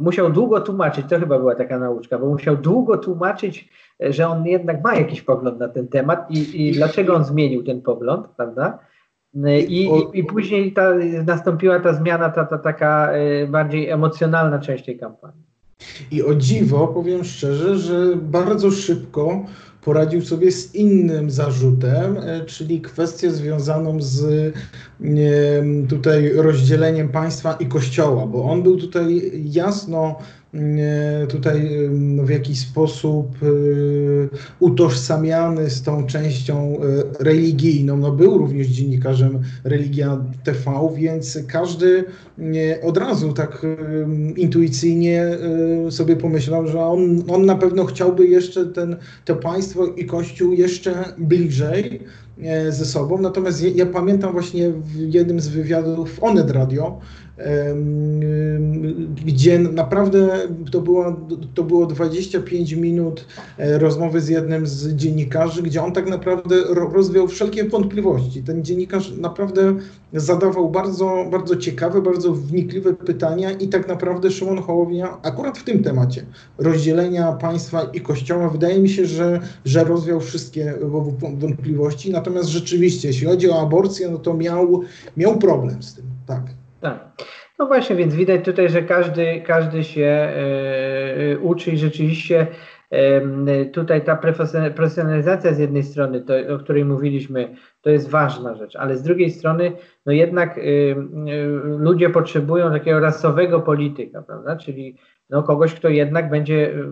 musiał 0.00 0.30
długo 0.30 0.60
tłumaczyć, 0.60 1.06
to 1.08 1.18
chyba 1.18 1.38
była 1.38 1.54
taka 1.54 1.78
nauczka, 1.78 2.18
bo 2.18 2.26
musiał 2.26 2.56
długo 2.56 2.98
tłumaczyć, 2.98 3.68
że 4.00 4.28
on 4.28 4.46
jednak 4.46 4.84
ma 4.84 4.94
jakiś 4.94 5.22
pogląd 5.22 5.58
na 5.58 5.68
ten 5.68 5.88
temat 5.88 6.30
i, 6.30 6.68
i 6.68 6.72
dlaczego 6.72 7.14
on 7.14 7.24
zmienił 7.24 7.64
ten 7.64 7.82
pogląd, 7.82 8.26
prawda? 8.36 8.78
I, 9.34 9.84
i, 9.84 10.18
I, 10.18 10.24
później 10.24 10.72
ta, 10.72 10.94
nastąpiła 11.26 11.80
ta 11.80 11.94
zmiana, 11.94 12.30
ta, 12.30 12.44
ta 12.44 12.58
taka 12.58 13.12
e, 13.12 13.46
bardziej 13.46 13.88
emocjonalna 13.90 14.58
część 14.58 14.84
tej 14.84 14.98
kampanii. 14.98 15.42
I 16.10 16.22
o 16.22 16.34
dziwo 16.34 16.88
powiem 16.88 17.24
szczerze, 17.24 17.78
że 17.78 18.16
bardzo 18.16 18.70
szybko 18.70 19.44
poradził 19.84 20.22
sobie 20.22 20.52
z 20.52 20.74
innym 20.74 21.30
zarzutem, 21.30 22.16
e, 22.16 22.44
czyli 22.44 22.80
kwestię 22.80 23.30
związaną 23.30 24.02
z 24.02 24.54
tutaj 25.88 26.32
rozdzieleniem 26.36 27.08
państwa 27.08 27.52
i 27.52 27.66
kościoła, 27.66 28.26
bo 28.26 28.44
on 28.44 28.62
był 28.62 28.76
tutaj 28.76 29.32
jasno 29.44 30.18
tutaj 31.28 31.88
w 32.24 32.30
jakiś 32.30 32.60
sposób 32.60 33.36
e, 33.42 33.46
utożsamiany 34.60 35.70
z 35.70 35.82
tą 35.82 36.06
częścią 36.06 36.76
e, 36.76 37.24
religijną. 37.24 37.96
No, 37.96 38.12
był 38.12 38.38
również 38.38 38.66
dziennikarzem 38.66 39.42
Religia 39.64 40.24
TV, 40.44 40.90
więc 40.96 41.38
każdy 41.48 42.04
od 42.82 42.96
razu 42.96 43.32
tak 43.32 43.66
intuicyjnie 44.36 45.22
e, 45.22 45.90
sobie 45.90 46.16
pomyślał, 46.16 46.66
że 46.66 46.80
on, 46.80 47.22
on 47.28 47.46
na 47.46 47.56
pewno 47.56 47.84
chciałby 47.84 48.26
jeszcze 48.26 48.66
ten, 48.66 48.96
to 49.24 49.36
państwo 49.36 49.86
i 49.86 50.06
Kościół 50.06 50.52
jeszcze 50.52 51.04
bliżej. 51.18 52.00
Ze 52.70 52.84
sobą. 52.84 53.18
Natomiast 53.18 53.62
ja, 53.76 53.86
pamiętam 53.86 54.32
właśnie 54.32 54.70
w 54.70 55.14
jednym 55.14 55.40
z 55.40 55.48
wywiadów 55.48 56.22
Onet 56.22 56.50
Radio, 56.50 57.00
gdzie 59.26 59.58
naprawdę 59.58 60.28
to 60.70 60.80
było, 60.80 61.16
to 61.54 61.64
było 61.64 61.86
25 61.86 62.72
minut 62.72 63.26
e, 63.58 63.78
rozmowy 63.78 64.20
z 64.20 64.28
jednym 64.28 64.66
z 64.66 64.88
dziennikarzy, 64.88 65.62
gdzie 65.62 65.82
on 65.82 65.92
tak 65.92 66.10
naprawdę 66.10 66.56
rozwiał 66.68 67.28
wszelkie 67.28 67.64
wątpliwości. 67.64 68.42
Ten 68.42 68.64
dziennikarz 68.64 69.12
naprawdę 69.16 69.74
zadawał 70.12 70.70
bardzo, 70.70 71.26
bardzo 71.30 71.56
ciekawe, 71.56 72.02
bardzo 72.02 72.32
wnikliwe 72.32 72.92
pytania 72.92 73.50
i 73.50 73.68
tak 73.68 73.88
naprawdę 73.88 74.30
Szymon 74.30 74.62
Hołownia 74.62 75.18
akurat 75.22 75.58
w 75.58 75.64
tym 75.64 75.82
temacie 75.82 76.22
rozdzielenia 76.58 77.32
państwa 77.32 77.82
i 77.92 78.00
kościoła 78.00 78.48
wydaje 78.48 78.80
mi 78.80 78.88
się, 78.88 79.06
że, 79.06 79.40
że 79.64 79.84
rozwiał 79.84 80.20
wszystkie 80.20 80.74
wątpliwości. 81.38 82.10
Natomiast 82.24 82.48
rzeczywiście, 82.48 83.08
jeśli 83.08 83.26
chodzi 83.26 83.50
o 83.50 83.60
aborcję, 83.60 84.08
no 84.08 84.18
to 84.18 84.34
miał, 84.34 84.82
miał 85.16 85.38
problem 85.38 85.82
z 85.82 85.94
tym. 85.94 86.04
Tak. 86.26 86.42
Tak. 86.80 86.98
No 87.58 87.66
właśnie, 87.66 87.96
więc 87.96 88.14
widać 88.14 88.44
tutaj, 88.44 88.68
że 88.68 88.82
każdy, 88.82 89.42
każdy 89.46 89.84
się 89.84 90.28
y, 91.32 91.38
uczy 91.38 91.70
i 91.70 91.78
rzeczywiście 91.78 92.46
tutaj 93.72 94.04
ta 94.04 94.16
profesjonalizacja 94.74 95.54
z 95.54 95.58
jednej 95.58 95.82
strony, 95.82 96.20
to, 96.20 96.34
o 96.54 96.58
której 96.58 96.84
mówiliśmy, 96.84 97.56
to 97.84 97.90
jest 97.90 98.10
ważna 98.10 98.54
rzecz, 98.54 98.76
ale 98.76 98.96
z 98.96 99.02
drugiej 99.02 99.30
strony, 99.30 99.72
no 100.06 100.12
jednak 100.12 100.58
y, 100.58 100.96
ludzie 101.64 102.10
potrzebują 102.10 102.70
takiego 102.70 103.00
rasowego 103.00 103.60
polityka, 103.60 104.22
prawda? 104.22 104.56
Czyli 104.56 104.96
no, 105.30 105.42
kogoś, 105.42 105.74
kto 105.74 105.88
jednak 105.88 106.30
będzie 106.30 106.68
y, 106.68 106.88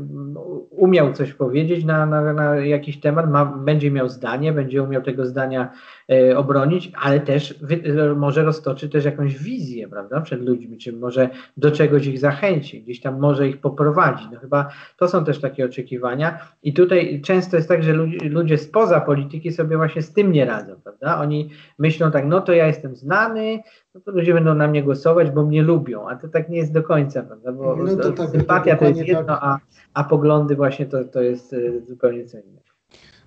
umiał 0.70 1.12
coś 1.12 1.32
powiedzieć 1.34 1.84
na, 1.84 2.06
na, 2.06 2.32
na 2.32 2.56
jakiś 2.56 3.00
temat, 3.00 3.30
ma, 3.30 3.44
będzie 3.44 3.90
miał 3.90 4.08
zdanie, 4.08 4.52
będzie 4.52 4.82
umiał 4.82 5.02
tego 5.02 5.26
zdania 5.26 5.70
e, 6.10 6.38
obronić, 6.38 6.92
ale 7.02 7.20
też 7.20 7.54
wy, 7.62 7.74
e, 7.74 8.14
może 8.14 8.44
roztoczy 8.44 8.88
też 8.88 9.04
jakąś 9.04 9.38
wizję, 9.38 9.88
prawda, 9.88 10.20
przed 10.20 10.42
ludźmi, 10.42 10.78
czy 10.78 10.92
może 10.92 11.28
do 11.56 11.70
czegoś 11.70 12.06
ich 12.06 12.18
zachęci, 12.18 12.82
gdzieś 12.82 13.00
tam 13.00 13.20
może 13.20 13.48
ich 13.48 13.60
poprowadzić. 13.60 14.26
No 14.32 14.38
chyba 14.40 14.68
to 14.96 15.08
są 15.08 15.24
też 15.24 15.40
takie 15.40 15.64
oczekiwania 15.64 16.38
i 16.62 16.72
tutaj 16.72 17.20
często 17.24 17.56
jest 17.56 17.68
tak, 17.68 17.82
że 17.82 17.92
ludzie, 17.92 18.28
ludzie 18.28 18.58
spoza 18.58 19.00
polityki 19.00 19.52
sobie 19.52 19.76
właśnie 19.76 20.02
z 20.02 20.12
tym 20.12 20.32
nie 20.32 20.44
radzą, 20.44 20.80
prawda? 20.84 21.18
Oni 21.18 21.50
myślą 21.78 22.10
tak, 22.10 22.26
no 22.26 22.40
to 22.40 22.52
ja 22.52 22.66
jestem 22.66 22.96
znany, 22.96 23.62
no 23.94 24.00
to 24.00 24.10
ludzie 24.10 24.34
będą 24.34 24.54
na 24.54 24.68
mnie 24.68 24.82
głosować, 24.82 25.30
bo 25.30 25.46
mnie 25.46 25.62
lubią, 25.62 26.08
a 26.08 26.16
to 26.16 26.28
tak 26.28 26.48
nie 26.48 26.56
jest 26.58 26.72
do 26.72 26.82
końca, 26.82 27.22
prawda? 27.22 27.52
Bo 27.52 27.76
no 27.76 27.96
to, 27.96 28.12
tak, 28.12 28.30
sympatia 28.30 28.76
to 28.76 28.84
jest 28.84 29.00
jedno, 29.00 29.34
tak. 29.34 29.38
a, 29.42 29.58
a 29.94 30.04
poglądy 30.04 30.56
właśnie 30.56 30.86
to, 30.86 31.04
to 31.04 31.22
jest 31.22 31.52
y, 31.52 31.82
zupełnie 31.86 32.24
co 32.24 32.38
innego. 32.38 32.62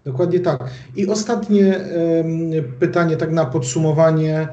Dokładnie 0.05 0.39
tak. 0.39 0.69
I 0.95 1.07
ostatnie 1.07 1.79
pytanie, 2.79 3.17
tak 3.17 3.31
na 3.31 3.45
podsumowanie. 3.45 4.47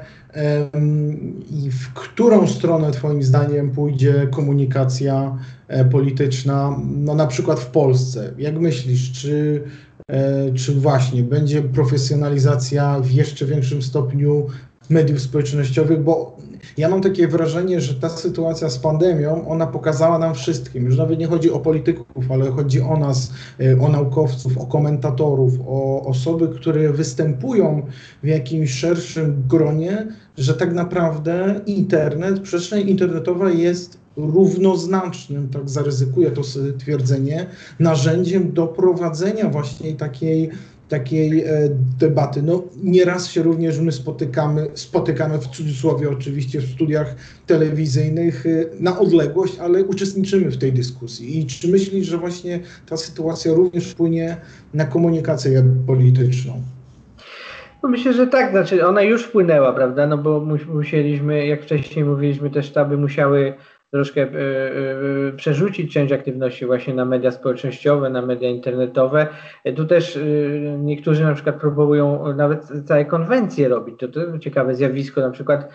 I 1.51 1.71
w 1.71 1.93
którą 1.93 2.47
stronę 2.47 2.91
Twoim 2.91 3.23
zdaniem 3.23 3.71
pójdzie 3.71 4.27
komunikacja 4.31 5.37
e, 5.67 5.85
polityczna, 5.85 6.79
no 6.87 7.15
na 7.15 7.27
przykład 7.27 7.59
w 7.59 7.71
Polsce? 7.71 8.33
Jak 8.37 8.59
myślisz, 8.59 9.11
czy, 9.11 9.63
e, 9.63 9.92
czy 10.55 10.73
właśnie 10.75 11.23
będzie 11.23 11.61
profesjonalizacja 11.61 12.99
w 12.99 13.11
jeszcze 13.11 13.45
większym 13.45 13.81
stopniu 13.81 14.47
mediów 14.89 15.21
społecznościowych, 15.21 16.03
bo 16.03 16.37
ja 16.77 16.89
mam 16.89 17.01
takie 17.01 17.27
wrażenie, 17.27 17.81
że 17.81 17.95
ta 17.95 18.09
sytuacja 18.09 18.69
z 18.69 18.77
pandemią, 18.77 19.47
ona 19.47 19.67
pokazała 19.67 20.19
nam 20.19 20.33
wszystkim, 20.33 20.85
już 20.85 20.97
nawet 20.97 21.19
nie 21.19 21.27
chodzi 21.27 21.51
o 21.51 21.59
polityków, 21.59 22.31
ale 22.31 22.51
chodzi 22.51 22.81
o 22.81 22.97
nas, 22.97 23.31
e, 23.59 23.79
o 23.81 23.89
naukowców, 23.89 24.57
o 24.57 24.65
komentatorów, 24.65 25.53
o 25.67 26.05
osoby, 26.05 26.47
które 26.47 26.93
występują 26.93 27.81
w 28.23 28.27
jakimś 28.27 28.71
szerszym 28.71 29.43
gronie, 29.47 30.07
że 30.37 30.53
tak 30.53 30.73
naprawdę 30.73 31.61
internet, 31.65 32.39
przestrzeń 32.39 32.89
internetowa 32.89 33.49
jest 33.49 34.03
równoznacznym, 34.17 35.49
tak 35.49 35.69
zaryzykuję 35.69 36.31
to 36.31 36.41
twierdzenie, 36.79 37.45
narzędziem 37.79 38.53
do 38.53 38.67
prowadzenia 38.67 39.49
właśnie 39.49 39.93
takiej 39.93 40.49
takiej 40.89 41.43
e, 41.43 41.69
debaty. 41.99 42.41
No, 42.41 42.63
nieraz 42.83 43.27
się 43.27 43.43
również 43.43 43.79
my 43.79 43.91
spotykamy, 43.91 44.67
spotykamy 44.73 45.37
w 45.37 45.47
cudzysłowie 45.47 46.09
oczywiście 46.09 46.59
w 46.59 46.71
studiach 46.71 47.15
telewizyjnych 47.47 48.45
e, 48.45 48.49
na 48.79 48.99
odległość, 48.99 49.59
ale 49.59 49.83
uczestniczymy 49.83 50.51
w 50.51 50.57
tej 50.57 50.73
dyskusji. 50.73 51.39
I 51.39 51.45
czy 51.45 51.67
myślisz, 51.67 52.07
że 52.07 52.17
właśnie 52.17 52.59
ta 52.89 52.97
sytuacja 52.97 53.53
również 53.53 53.91
wpłynie 53.91 54.37
na 54.73 54.85
komunikację 54.85 55.63
polityczną? 55.87 56.61
No 57.83 57.89
myślę, 57.89 58.13
że 58.13 58.27
tak, 58.27 58.51
znaczy 58.51 58.87
ona 58.87 59.01
już 59.01 59.23
wpłynęła, 59.23 59.73
prawda, 59.73 60.07
no 60.07 60.17
bo 60.17 60.45
musieliśmy, 60.73 61.47
jak 61.47 61.63
wcześniej 61.63 62.05
mówiliśmy, 62.05 62.49
te 62.49 62.63
sztaby 62.63 62.97
musiały 62.97 63.53
troszkę 63.93 64.21
e, 64.21 64.27
e, 64.27 65.31
przerzucić 65.35 65.93
część 65.93 66.13
aktywności 66.13 66.65
właśnie 66.65 66.93
na 66.93 67.05
media 67.05 67.31
społecznościowe, 67.31 68.09
na 68.09 68.21
media 68.21 68.49
internetowe. 68.49 69.27
E, 69.63 69.73
tu 69.73 69.85
też 69.85 70.19
niektórzy 70.77 71.23
na 71.23 71.33
przykład 71.33 71.55
próbują 71.55 72.33
nawet 72.33 72.71
całe 72.85 73.05
konwencje 73.05 73.67
robić. 73.67 73.99
To, 73.99 74.07
to 74.07 74.39
ciekawe 74.39 74.75
zjawisko, 74.75 75.21
na 75.21 75.29
przykład 75.29 75.69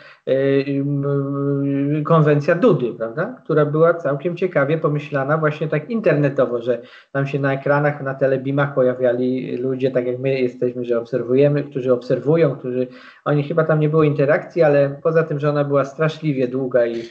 konwencja 2.05 2.55
Dudy, 2.55 2.95
prawda? 2.95 3.37
która 3.45 3.67
była 3.67 3.95
całkiem 3.95 4.37
ciekawie 4.37 4.79
pomyślana 4.79 5.39
właśnie 5.39 5.69
tak 5.69 5.91
internetowo, 5.91 6.63
że 6.63 6.83
tam 7.13 7.27
się 7.27 7.39
na 7.39 7.55
ekranach, 7.55 8.03
na 8.03 8.15
telebimach 8.15 8.75
pojawiali 8.75 9.57
ludzie, 9.57 9.91
tak 9.91 10.07
jak 10.07 10.19
my 10.19 10.41
jesteśmy, 10.41 10.85
że 10.85 10.99
obserwujemy, 10.99 11.65
którzy 11.65 11.93
obserwują, 11.93 12.57
którzy, 12.57 12.87
oni 13.25 13.43
chyba 13.43 13.65
tam 13.65 13.81
nie 13.81 13.89
było 13.89 14.03
interakcji, 14.03 14.63
ale 14.63 15.01
poza 15.03 15.23
tym, 15.23 15.39
że 15.39 15.51
ona 15.51 15.65
była 15.65 15.85
straszliwie 15.85 16.49
długa 16.49 16.87
i 16.87 17.03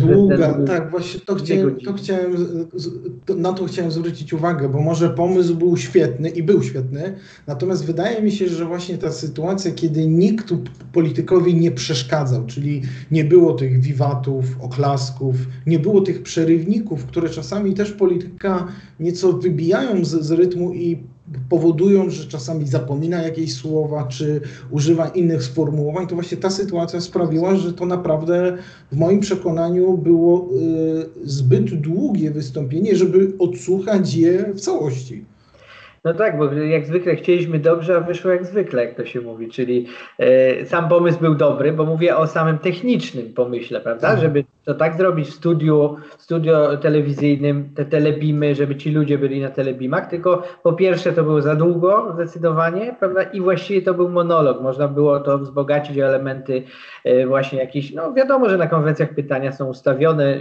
długa 0.00 0.39
tak, 0.66 0.90
właśnie 0.90 1.20
to 1.20 1.34
chciałem, 1.34 1.76
to 1.76 1.92
chciałem, 1.92 2.32
na 3.36 3.52
to 3.52 3.64
chciałem 3.64 3.90
zwrócić 3.90 4.32
uwagę, 4.32 4.68
bo 4.68 4.80
może 4.80 5.10
pomysł 5.10 5.54
był 5.56 5.76
świetny 5.76 6.28
i 6.28 6.42
był 6.42 6.62
świetny, 6.62 7.14
natomiast 7.46 7.84
wydaje 7.84 8.22
mi 8.22 8.32
się, 8.32 8.48
że 8.48 8.64
właśnie 8.64 8.98
ta 8.98 9.12
sytuacja, 9.12 9.70
kiedy 9.70 10.06
nikt 10.06 10.54
politykowi 10.92 11.54
nie 11.54 11.70
przeszkadzał, 11.70 12.46
czyli 12.46 12.82
nie 13.10 13.24
było 13.24 13.52
tych 13.52 13.80
wiwatów, 13.80 14.44
oklasków, 14.60 15.36
nie 15.66 15.78
było 15.78 16.00
tych 16.00 16.22
przerywników, 16.22 17.06
które 17.06 17.30
czasami 17.30 17.74
też 17.74 17.92
polityka 17.92 18.68
nieco 19.00 19.32
wybijają 19.32 20.04
z, 20.04 20.08
z 20.08 20.30
rytmu 20.30 20.74
i 20.74 20.98
powodują, 21.48 22.10
że 22.10 22.26
czasami 22.26 22.66
zapomina 22.66 23.22
jakieś 23.22 23.54
słowa, 23.54 24.04
czy 24.04 24.40
używa 24.70 25.08
innych 25.08 25.42
sformułowań, 25.42 26.06
to 26.06 26.14
właśnie 26.14 26.36
ta 26.36 26.50
sytuacja 26.50 27.00
sprawiła, 27.00 27.56
że 27.56 27.72
to 27.72 27.86
naprawdę 27.86 28.56
w 28.92 28.96
moim 28.96 29.20
przekonaniu 29.20 29.98
było 29.98 30.48
y, 31.24 31.28
zbyt 31.30 31.74
długie 31.80 32.30
wystąpienie, 32.30 32.96
żeby 32.96 33.32
odsłuchać 33.38 34.14
je 34.14 34.52
w 34.54 34.60
całości. 34.60 35.24
No 36.04 36.14
tak, 36.14 36.38
bo 36.38 36.52
jak 36.52 36.86
zwykle 36.86 37.16
chcieliśmy 37.16 37.58
dobrze, 37.58 37.96
a 37.96 38.00
wyszło 38.00 38.30
jak 38.30 38.46
zwykle, 38.46 38.84
jak 38.84 38.94
to 38.94 39.04
się 39.04 39.20
mówi, 39.20 39.48
czyli 39.48 39.86
e, 40.18 40.66
sam 40.66 40.88
pomysł 40.88 41.20
był 41.20 41.34
dobry, 41.34 41.72
bo 41.72 41.84
mówię 41.84 42.16
o 42.16 42.26
samym 42.26 42.58
technicznym 42.58 43.32
pomyśle, 43.34 43.80
prawda, 43.80 44.08
tak. 44.08 44.20
żeby 44.20 44.44
to 44.64 44.74
tak 44.74 44.96
zrobić 44.96 45.28
w 45.28 45.34
studiu, 45.34 45.96
w 46.18 46.22
studio 46.22 46.76
telewizyjnym, 46.76 47.70
te 47.74 47.84
telebimy, 47.84 48.54
żeby 48.54 48.76
ci 48.76 48.90
ludzie 48.90 49.18
byli 49.18 49.40
na 49.40 49.50
telebimach, 49.50 50.06
tylko 50.10 50.42
po 50.62 50.72
pierwsze 50.72 51.12
to 51.12 51.22
było 51.22 51.42
za 51.42 51.54
długo 51.54 52.12
zdecydowanie, 52.14 52.96
prawda, 52.98 53.22
i 53.22 53.40
właściwie 53.40 53.82
to 53.82 53.94
był 53.94 54.08
monolog, 54.08 54.62
można 54.62 54.88
było 54.88 55.20
to 55.20 55.38
wzbogacić 55.38 55.98
o 55.98 56.06
elementy 56.06 56.62
e, 57.04 57.26
właśnie 57.26 57.58
jakieś, 57.58 57.92
no 57.92 58.12
wiadomo, 58.12 58.48
że 58.48 58.58
na 58.58 58.66
konwencjach 58.66 59.14
pytania 59.14 59.52
są 59.52 59.66
ustawione, 59.66 60.24
e, 60.24 60.40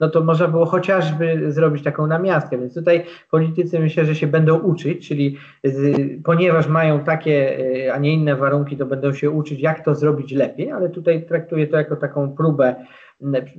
no 0.00 0.10
to 0.10 0.20
można 0.20 0.48
było 0.48 0.66
chociażby 0.66 1.52
zrobić 1.52 1.84
taką 1.84 2.06
namiastkę, 2.06 2.58
więc 2.58 2.74
tutaj 2.74 3.04
politycy 3.30 3.78
myślę, 3.78 4.04
że 4.04 4.14
się 4.14 4.26
będą 4.26 4.63
uczyć, 4.64 5.08
czyli 5.08 5.36
z, 5.64 5.96
ponieważ 6.24 6.68
mają 6.68 7.00
takie, 7.00 7.58
e, 7.86 7.94
a 7.94 7.98
nie 7.98 8.12
inne 8.14 8.36
warunki, 8.36 8.76
to 8.76 8.86
będą 8.86 9.14
się 9.14 9.30
uczyć, 9.30 9.60
jak 9.60 9.84
to 9.84 9.94
zrobić 9.94 10.32
lepiej, 10.32 10.70
ale 10.70 10.88
tutaj 10.88 11.26
traktuję 11.26 11.66
to 11.66 11.76
jako 11.76 11.96
taką 11.96 12.36
próbę 12.36 12.74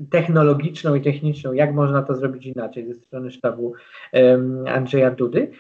technologiczną 0.10 0.96
i 0.96 1.02
techniczną, 1.02 1.54
jak 1.54 1.74
można 1.74 2.02
to 2.02 2.15
zrobić 2.15 2.46
inaczej 2.46 2.86
ze 2.88 2.94
strony 2.94 3.32
sztabu 3.32 3.74
Andrzeja 4.68 5.12
Dudy. 5.12 5.52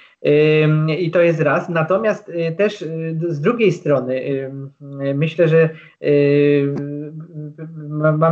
I 0.99 1.11
to 1.11 1.21
jest 1.21 1.41
raz. 1.41 1.69
Natomiast 1.69 2.31
e, 2.33 2.51
też 2.51 2.85
z 3.27 3.41
drugiej 3.41 3.71
strony 3.71 4.21
myślę, 5.15 5.47
że 5.47 5.69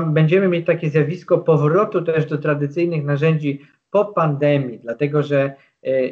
będziemy 0.07 0.47
mieć 0.47 0.65
takie 0.65 0.89
zjawisko 0.89 1.37
powrotu 1.37 2.01
też 2.01 2.25
do 2.25 2.37
tradycyjnych 2.37 3.03
narzędzi 3.03 3.61
po 3.91 4.05
pandemii, 4.05 4.79
dlatego 4.79 5.23
że 5.23 5.53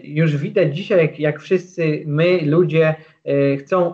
już 0.03 0.37
widać 0.37 0.75
dzisiaj, 0.75 0.97
jak, 0.99 1.19
jak 1.19 1.39
wszyscy 1.39 2.03
my, 2.05 2.39
ludzie, 2.45 2.95
e, 3.25 3.57
chcą 3.57 3.93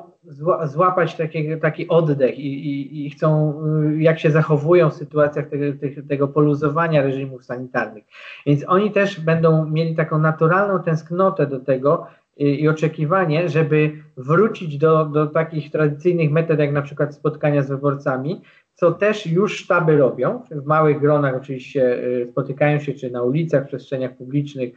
złapać 0.64 1.18
taki, 1.62 1.88
oddech 1.88 2.40
i, 2.40 2.70
i, 2.70 3.06
i, 3.06 3.10
chcą, 3.10 3.54
e, 3.94 4.04
jak 4.04 4.20
się 4.20 4.32
zachowują 4.32 4.90
w 4.90 4.94
sytuacjach 4.94 5.50
tego, 5.50 5.66
tego 6.10 6.28
poluzowania 6.28 7.02
reżimów 7.02 7.46
sanitarnych. 7.46 8.04
Więc 8.46 8.64
oni 8.68 8.92
też 8.92 9.20
będą 9.20 9.66
mieli 9.66 9.96
taką 9.96 10.20
naturalną 10.20 10.84
tęsknotę 10.84 11.48
do 11.48 11.60
tego, 11.60 12.08
i, 12.38 12.62
i 12.62 12.68
oczekiwanie, 12.68 13.50
żeby 13.50 13.92
wrócić 14.18 14.78
do, 14.78 15.06
do 15.06 15.28
takich 15.28 15.72
tradycyjnych 15.72 16.32
metod, 16.32 16.60
jak 16.60 16.72
na 16.72 16.82
przykład 16.82 17.16
spotkania 17.16 17.62
z 17.62 17.70
wyborcami, 17.70 18.42
co 18.74 18.92
też 18.92 19.28
już 19.28 19.58
sztaby 19.58 19.98
robią. 19.98 20.42
W 20.52 20.66
małych 20.66 21.00
gronach 21.00 21.36
oczywiście 21.36 22.02
spotykają 22.32 22.80
się, 22.80 22.94
czy 22.94 23.12
na 23.12 23.24
ulicach, 23.24 23.64
w 23.64 23.68
przestrzeniach 23.68 24.18
publicznych, 24.18 24.74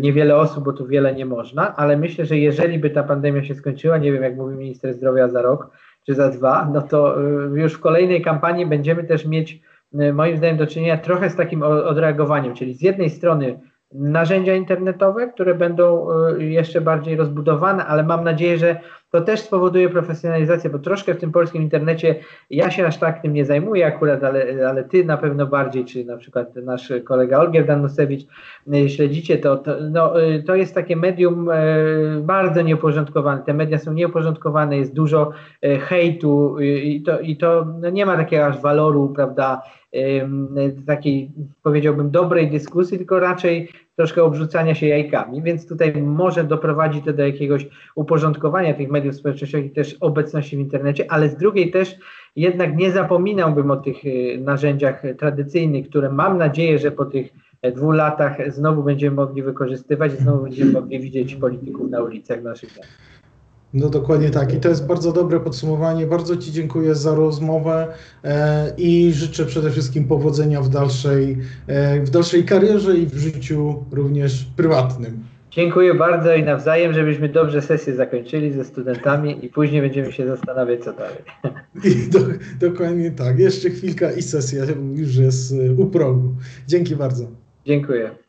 niewiele 0.00 0.36
osób, 0.36 0.64
bo 0.64 0.72
tu 0.72 0.86
wiele 0.86 1.14
nie 1.14 1.26
można, 1.26 1.76
ale 1.76 1.96
myślę, 1.96 2.24
że 2.24 2.38
jeżeli 2.38 2.78
by 2.78 2.90
ta 2.90 3.02
pandemia 3.02 3.44
się 3.44 3.54
skończyła, 3.54 3.98
nie 3.98 4.12
wiem 4.12 4.22
jak 4.22 4.36
mówi 4.36 4.56
minister 4.56 4.94
zdrowia 4.94 5.28
za 5.28 5.42
rok 5.42 5.70
czy 6.06 6.14
za 6.14 6.28
dwa, 6.28 6.70
no 6.72 6.82
to 6.82 7.22
y, 7.22 7.60
już 7.60 7.72
w 7.72 7.80
kolejnej 7.80 8.22
kampanii 8.22 8.66
będziemy 8.66 9.04
też 9.04 9.26
mieć 9.26 9.60
moim 10.12 10.36
zdaniem 10.36 10.56
do 10.56 10.66
czynienia 10.66 10.98
trochę 10.98 11.30
z 11.30 11.36
takim 11.36 11.62
odreagowaniem, 11.62 12.54
czyli 12.54 12.74
z 12.74 12.82
jednej 12.82 13.10
strony 13.10 13.60
narzędzia 13.92 14.54
internetowe, 14.54 15.28
które 15.28 15.54
będą 15.54 16.08
jeszcze 16.38 16.80
bardziej 16.80 17.16
rozbudowane, 17.16 17.86
ale 17.86 18.02
mam 18.02 18.24
nadzieję, 18.24 18.58
że 18.58 18.80
to 19.12 19.20
też 19.20 19.40
spowoduje 19.40 19.88
profesjonalizację, 19.88 20.70
bo 20.70 20.78
troszkę 20.78 21.14
w 21.14 21.18
tym 21.18 21.32
polskim 21.32 21.62
internecie 21.62 22.14
ja 22.50 22.70
się 22.70 22.86
aż 22.86 22.98
tak 22.98 23.22
tym 23.22 23.32
nie 23.32 23.44
zajmuję 23.44 23.86
akurat, 23.86 24.24
ale, 24.24 24.68
ale 24.68 24.84
ty 24.84 25.04
na 25.04 25.16
pewno 25.16 25.46
bardziej, 25.46 25.84
czy 25.84 26.04
na 26.04 26.16
przykład 26.16 26.56
nasz 26.56 26.92
kolega 27.04 27.38
Olgier 27.38 27.66
Danusewicz 27.66 28.26
y, 28.74 28.88
śledzicie 28.88 29.38
to, 29.38 29.56
to, 29.56 29.76
no, 29.90 30.22
y, 30.22 30.42
to 30.42 30.54
jest 30.54 30.74
takie 30.74 30.96
medium 30.96 31.50
y, 31.50 32.22
bardzo 32.22 32.62
nieuporządkowane, 32.62 33.42
te 33.42 33.54
media 33.54 33.78
są 33.78 33.92
nieuporządkowane, 33.92 34.76
jest 34.76 34.94
dużo 34.94 35.30
hejtu 35.62 36.60
i 36.60 37.02
to, 37.02 37.20
i 37.20 37.36
to 37.36 37.66
no 37.80 37.90
nie 37.90 38.06
ma 38.06 38.16
takiego 38.16 38.46
aż 38.46 38.60
waloru, 38.60 39.08
prawda, 39.08 39.62
takiej 40.86 41.30
powiedziałbym 41.62 42.10
dobrej 42.10 42.50
dyskusji, 42.50 42.98
tylko 42.98 43.20
raczej 43.20 43.68
troszkę 43.96 44.22
obrzucania 44.22 44.74
się 44.74 44.86
jajkami, 44.86 45.42
więc 45.42 45.68
tutaj 45.68 46.02
może 46.02 46.44
doprowadzić 46.44 47.04
to 47.04 47.12
do 47.12 47.26
jakiegoś 47.26 47.66
uporządkowania 47.94 48.74
tych 48.74 48.90
mediów 48.90 49.14
społecznościowych 49.14 49.66
i 49.66 49.70
też 49.70 49.96
obecności 50.00 50.56
w 50.56 50.60
internecie, 50.60 51.12
ale 51.12 51.28
z 51.28 51.36
drugiej 51.36 51.70
też 51.70 51.96
jednak 52.36 52.76
nie 52.76 52.92
zapominałbym 52.92 53.70
o 53.70 53.76
tych 53.76 54.04
y, 54.04 54.38
narzędziach 54.40 55.02
tradycyjnych, 55.18 55.88
które 55.88 56.10
mam 56.10 56.38
nadzieję, 56.38 56.78
że 56.78 56.90
po 56.90 57.04
tych 57.04 57.32
dwóch 57.74 57.94
latach 57.94 58.52
znowu 58.52 58.82
będziemy 58.82 59.16
mogli 59.16 59.42
wykorzystywać, 59.42 60.12
znowu 60.12 60.42
będziemy 60.42 60.72
mogli 60.72 61.00
widzieć 61.00 61.34
polityków 61.34 61.90
na 61.90 62.02
ulicach 62.02 62.42
naszych 62.42 62.76
miast. 62.76 63.11
No 63.74 63.88
dokładnie 63.88 64.30
tak. 64.30 64.54
I 64.54 64.60
to 64.60 64.68
jest 64.68 64.86
bardzo 64.86 65.12
dobre 65.12 65.40
podsumowanie. 65.40 66.06
Bardzo 66.06 66.36
Ci 66.36 66.52
dziękuję 66.52 66.94
za 66.94 67.14
rozmowę 67.14 67.86
e, 68.24 68.72
i 68.76 69.12
życzę 69.12 69.46
przede 69.46 69.70
wszystkim 69.70 70.04
powodzenia 70.04 70.60
w 70.60 70.68
dalszej, 70.68 71.38
e, 71.66 72.00
w 72.00 72.10
dalszej 72.10 72.44
karierze 72.44 72.96
i 72.96 73.06
w 73.06 73.14
życiu 73.14 73.84
również 73.92 74.46
prywatnym. 74.56 75.24
Dziękuję 75.50 75.94
bardzo 75.94 76.34
i 76.34 76.42
nawzajem, 76.42 76.92
żebyśmy 76.92 77.28
dobrze 77.28 77.62
sesję 77.62 77.94
zakończyli 77.94 78.52
ze 78.52 78.64
studentami 78.64 79.44
i 79.44 79.48
później 79.48 79.82
będziemy 79.82 80.12
się 80.12 80.26
zastanawiać, 80.26 80.84
co 80.84 80.92
dalej. 80.92 81.18
I 81.90 82.10
do, 82.10 82.18
dokładnie 82.60 83.10
tak. 83.10 83.38
Jeszcze 83.38 83.70
chwilka 83.70 84.12
i 84.12 84.22
sesja 84.22 84.64
już 84.94 85.16
jest 85.16 85.54
u 85.76 85.86
progu. 85.86 86.28
Dzięki 86.66 86.96
bardzo. 86.96 87.24
Dziękuję. 87.66 88.21